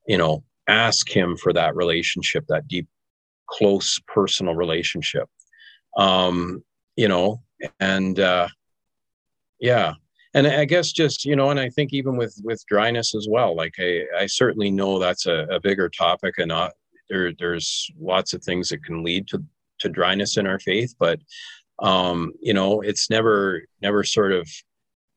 [0.07, 2.87] you know, ask him for that relationship, that deep,
[3.47, 5.27] close personal relationship.
[5.97, 6.63] Um,
[6.95, 7.41] you know,
[7.79, 8.47] and uh
[9.59, 9.93] yeah.
[10.33, 13.55] And I guess just, you know, and I think even with with dryness as well,
[13.55, 16.71] like I, I certainly know that's a, a bigger topic and not
[17.09, 19.43] there there's lots of things that can lead to
[19.79, 21.19] to dryness in our faith, but
[21.79, 24.47] um, you know, it's never never sort of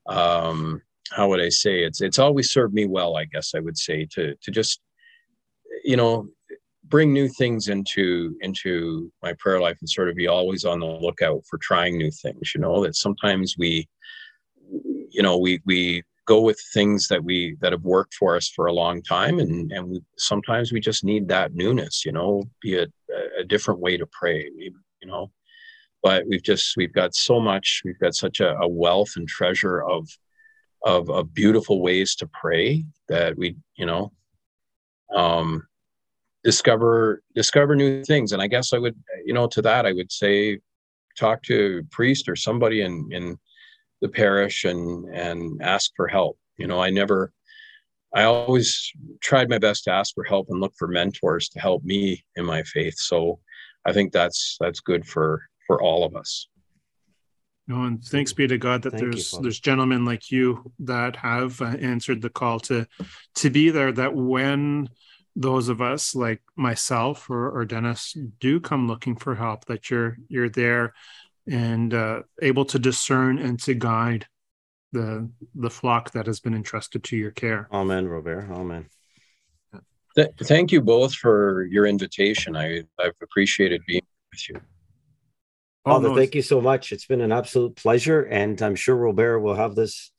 [0.07, 3.79] um how would I say it's it's always served me well, I guess I would
[3.79, 4.81] say, to to just
[5.85, 6.29] you know
[6.85, 10.87] bring new things into into my prayer life and sort of be always on the
[10.87, 12.83] lookout for trying new things you know?
[12.83, 13.89] That sometimes we
[15.11, 18.67] you know we we go with things that we that have worked for us for
[18.67, 22.45] a long time and and we, sometimes we just need that newness you know?
[22.61, 24.73] Be it a, a different way to pray you
[25.05, 25.31] know?
[26.03, 29.83] But we've just we've got so much we've got such a, a wealth and treasure
[29.83, 30.07] of
[30.85, 34.13] of, of beautiful ways to pray that we you know
[35.15, 35.67] um
[36.43, 38.33] discover discover new things.
[38.33, 40.61] And i guess i would you know to that i would say
[41.19, 43.39] talk to a priest or somebody in in
[44.01, 46.39] the parish and and ask for help.
[46.59, 47.33] You know i never
[48.15, 51.83] i always tried my best to ask for help and look for mentors to help
[51.85, 52.97] me in my faith.
[52.99, 53.41] So
[53.87, 56.49] i think that's that's good for for all of us
[57.67, 61.17] no, and thanks be to God that Thank there's you, there's gentlemen like you that
[61.17, 62.87] have uh, answered the call to
[63.37, 63.91] to be there.
[63.91, 64.91] That when
[65.35, 70.19] those of us like myself or, or Dennis do come looking for help, that you're
[70.29, 70.93] you're there
[71.49, 74.27] and uh, able to discern and to guide
[74.93, 77.69] the the flock that has been entrusted to your care.
[77.73, 78.47] Amen, Robert.
[78.51, 78.87] Amen.
[80.17, 82.57] Th- thank you both for your invitation.
[82.57, 84.61] I I've appreciated being with you.
[85.85, 86.93] Father, oh, thank you so much.
[86.93, 88.23] It's been an absolute pleasure.
[88.23, 90.11] And I'm sure Robert will have this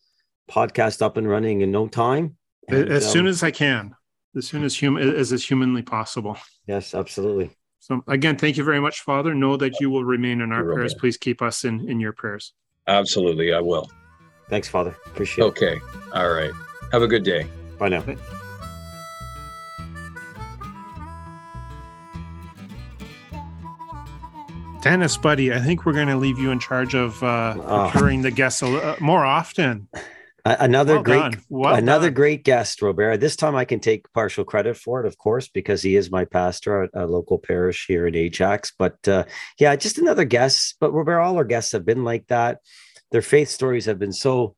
[0.49, 2.38] podcast up and running in no time.
[2.68, 3.95] And, as um, soon as I can,
[4.36, 6.38] as soon as human as is humanly possible.
[6.68, 7.51] Yes, absolutely.
[7.80, 9.34] So again, thank you very much, Father.
[9.34, 10.93] Know that you will remain in our You're prayers.
[10.95, 12.53] Please keep us in, in your prayers.
[12.88, 13.89] Absolutely, I will.
[14.49, 14.95] Thanks, Father.
[15.05, 15.74] Appreciate okay.
[15.74, 15.82] it.
[15.84, 16.09] Okay.
[16.13, 16.51] All right.
[16.91, 17.47] Have a good day.
[17.80, 18.03] Bye now.
[24.86, 27.89] Dennis, buddy, I think we're going to leave you in charge of uh, oh.
[27.89, 29.88] procuring the guests a, uh, more often.
[30.45, 31.38] another Well great.
[31.49, 32.13] Well another done.
[32.13, 33.19] great guest, Robert.
[33.19, 36.23] This time I can take partial credit for it, of course, because he is my
[36.23, 38.73] pastor at a local parish here in Ajax.
[38.77, 39.23] But uh,
[39.59, 40.75] yeah, just another guest.
[40.79, 42.59] But Robert, all our guests have been like that.
[43.09, 44.55] Their faith stories have been so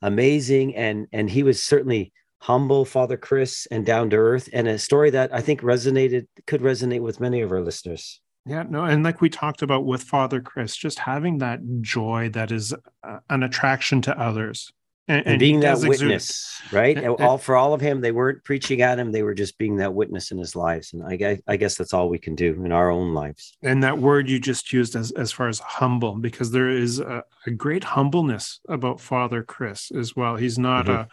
[0.00, 4.78] amazing, and and he was certainly humble, Father Chris, and down to earth, and a
[4.78, 8.22] story that I think resonated could resonate with many of our listeners.
[8.46, 12.52] Yeah, no, and like we talked about with Father Chris, just having that joy that
[12.52, 12.72] is
[13.02, 14.72] uh, an attraction to others,
[15.08, 16.96] And, he being that does exude witness, right?
[16.96, 19.58] And- and- all for all of him, they weren't preaching at him; they were just
[19.58, 20.92] being that witness in his lives.
[20.92, 23.56] And I, I guess that's all we can do in our own lives.
[23.62, 27.24] and that word you just used as as far as humble because there is a,
[27.46, 31.08] a great humbleness about father chris as well he's not Mhm.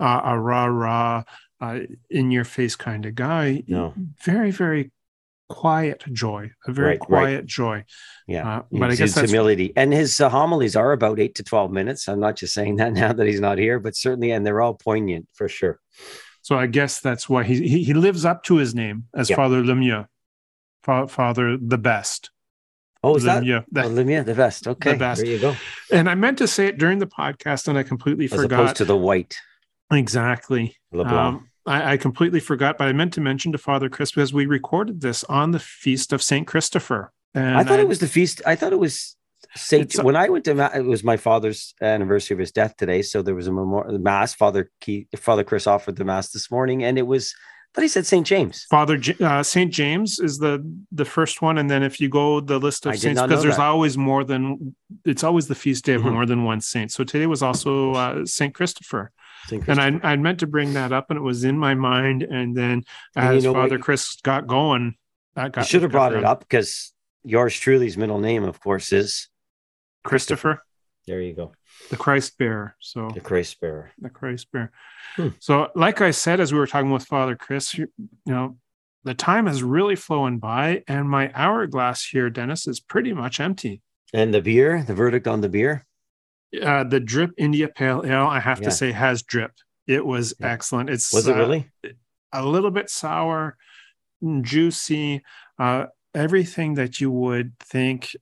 [0.00, 1.24] a, a a rah rah
[1.60, 1.80] uh,
[2.10, 3.92] in your face kind of guy No.
[4.24, 4.90] very very
[5.48, 7.06] quiet joy a very Right, right.
[7.08, 7.84] quiet joy
[8.26, 11.42] Yeah, Uh, but I guess that's- humility, and his uh, homilies are about eight to
[11.42, 12.06] twelve minutes.
[12.08, 14.74] I'm not just saying that now that he's not here, but certainly, and they're all
[14.74, 15.80] poignant for sure.
[16.42, 19.36] so i guess that's why he he, he lives up to his name as Yep.
[19.36, 20.06] father lemieux
[20.84, 22.30] Fa- father the best
[23.04, 23.64] Oh, is that Lemieux.
[23.72, 24.66] That- Olivia the best?
[24.66, 25.20] Okay, best.
[25.22, 25.54] there you go.
[25.92, 28.38] and i meant to say it during the podcast and i completely forgot.
[28.40, 29.36] As forgot opposed to the white
[29.92, 31.16] exactly LeBlanc.
[31.42, 34.46] Um, I, I completely forgot, but I meant to mention to Father Chris because we
[34.46, 37.12] recorded this on the feast of Saint Christopher.
[37.34, 38.40] And I thought it was the feast.
[38.46, 39.16] I thought it was
[39.54, 39.94] Saint.
[40.02, 43.34] When I went to it was my father's anniversary of his death today, so there
[43.34, 44.34] was a memorial mass.
[44.34, 47.34] Father Key, Father Chris offered the mass this morning, and it was.
[47.74, 48.64] But he said Saint James.
[48.70, 52.58] Father uh, Saint James is the the first one, and then if you go the
[52.58, 53.62] list of saints, because there's that.
[53.62, 56.12] always more than it's always the feast day of Mhm.
[56.12, 56.90] more than one saint.
[56.90, 59.12] So today was also uh, Saint Christopher,
[59.52, 62.56] and I I meant to bring that up, and it was in my mind, and
[62.56, 62.84] then
[63.16, 63.62] And you as know what?
[63.62, 64.94] Father Chris got going,
[65.34, 66.92] that I got should have got brought it up because
[67.24, 69.28] yours truly's middle name, of course, is
[70.04, 70.62] Christopher,
[71.06, 71.20] there.
[71.20, 71.52] You go,
[71.90, 72.76] the Christ bearer.
[72.80, 73.92] So the Christ bearer.
[73.98, 74.72] the Christ bearer.
[75.16, 75.28] Hmm.
[75.40, 78.56] So, like I said, as we were talking with Father Chris, you, you know,
[79.04, 83.82] the time has really flown by, and my hourglass here, Dennis, is pretty much empty.
[84.12, 85.86] And the beer, the verdict on the beer.
[86.62, 88.64] Uh, the drip India Pale Ale, I have Yeah.
[88.64, 89.52] to say, has drip.
[89.86, 90.48] It was Yeah.
[90.52, 90.88] excellent.
[90.90, 91.70] It's Was it uh, really?
[92.32, 93.56] a little bit sour,
[94.42, 95.22] juicy,
[95.58, 98.14] uh, everything that you would think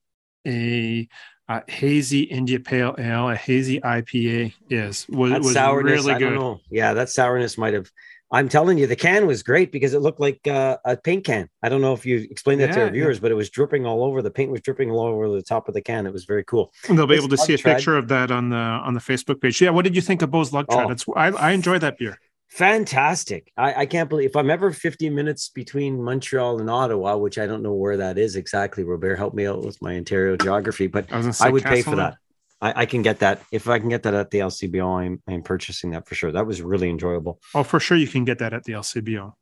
[0.46, 1.08] a,
[1.48, 5.06] uh hazy India Pale Ale, a hazy IPA is.
[5.08, 6.38] Was, That was sourness, really I don't good.
[6.40, 6.60] know.
[6.70, 7.90] Yeah, that sourness might have.
[8.32, 11.48] I'm telling you, the can was great because it looked like uh, a paint can.
[11.62, 12.92] I don't know if you explained that to Yeah, our yeah.
[12.92, 14.20] viewers, but it was dripping all over.
[14.20, 16.06] The paint was dripping all over the top of the can.
[16.06, 16.72] It was very cool.
[16.88, 19.40] And they'll be able to see a picture of that on the on the Facebook
[19.40, 19.60] page.
[19.60, 20.86] Yeah, what did you think of Beau's Lug Tread?
[20.86, 20.90] Oh.
[20.90, 22.18] It's I, I enjoy that beer.
[22.48, 23.52] Fantastic.
[23.56, 27.46] I, I can't believe if I'm ever 50 minutes between Montreal and Ottawa, which I
[27.46, 28.84] don't know where that is exactly.
[28.84, 31.64] Robert, help me out with my Ontario geography, but I was gonna say I would
[31.64, 32.16] pay for that.
[32.60, 33.42] I, I can get that.
[33.52, 36.32] If I can get that at the LCBO, I'm, I'm purchasing that for sure.
[36.32, 37.40] That was really enjoyable.
[37.54, 39.32] Oh, for sure you can get that at the LCBO.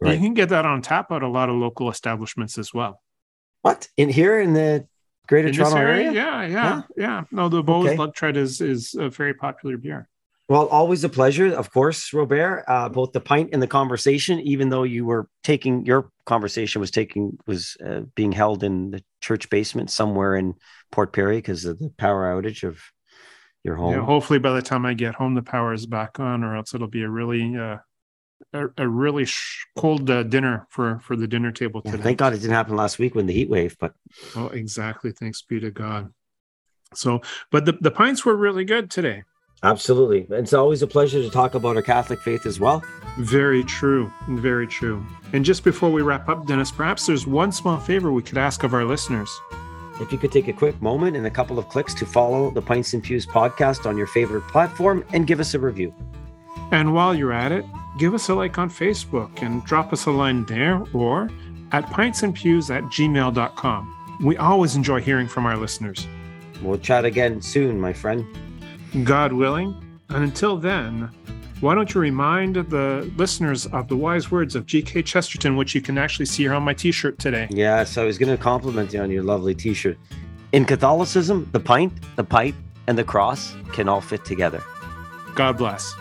[0.00, 0.14] Right.
[0.14, 3.00] You can get that on tap at a lot of local establishments as well.
[3.62, 3.88] What?
[3.96, 4.86] In here in the
[5.28, 6.12] greater In Toronto area?
[6.12, 6.82] Yeah, yeah, Huh?
[6.96, 7.24] yeah.
[7.30, 7.96] No, the Beau's Okay.
[7.96, 10.08] Lug Tread is is a very popular beer.
[10.46, 12.64] Well, always a pleasure, of course, Robert.
[12.68, 16.90] Uh, both the pint and the conversation, even though you were taking your conversation was
[16.90, 20.54] taking was uh, being held in the church basement somewhere in
[20.94, 22.78] Port Perry because of the power outage of
[23.64, 23.94] your home.
[23.94, 26.72] Yeah, hopefully by the time I get home, the power is back on, or else
[26.72, 27.78] it'll be a really uh,
[28.52, 32.02] a, a really sh- cold uh, dinner for for the dinner table Yeah, today.
[32.04, 33.92] thank God it didn't happen last week when the heat wave, but
[34.36, 35.10] Oh, exactly.
[35.10, 36.12] Thanks be to God.
[36.94, 39.24] So, but the, the pints were really good today.
[39.64, 40.26] absolutely.
[40.30, 42.84] It's always a pleasure to talk about our Catholic faith as well.
[43.18, 44.12] Very true.
[44.28, 45.04] Very true.
[45.32, 48.62] And just before we wrap up, Dennis, perhaps there's one small favor we could ask
[48.62, 49.30] of our listeners.
[50.00, 52.62] If you could take a quick moment and a couple of clicks to follow the
[52.62, 55.94] Pints and Pews podcast on your favorite platform and give us a review.
[56.72, 57.64] And while you're at it,
[57.98, 61.30] give us a like on Facebook and drop us a line there or
[61.72, 64.18] at pintsandpews at gmail.com.
[64.22, 66.06] We always enjoy hearing from our listeners.
[66.62, 68.26] We'll chat again soon, my friend.
[69.04, 69.80] God willing.
[70.08, 71.10] And until then,
[71.64, 75.02] why don't you remind the listeners of the wise words of G.K.
[75.02, 77.48] Chesterton, which you can actually see here on my t shirt today?
[77.50, 79.96] Yes, I was going to compliment you on your lovely t shirt.
[80.52, 82.54] In Catholicism, the pint, the pipe,
[82.86, 84.62] and the cross can all fit together.
[85.34, 85.94] God bless.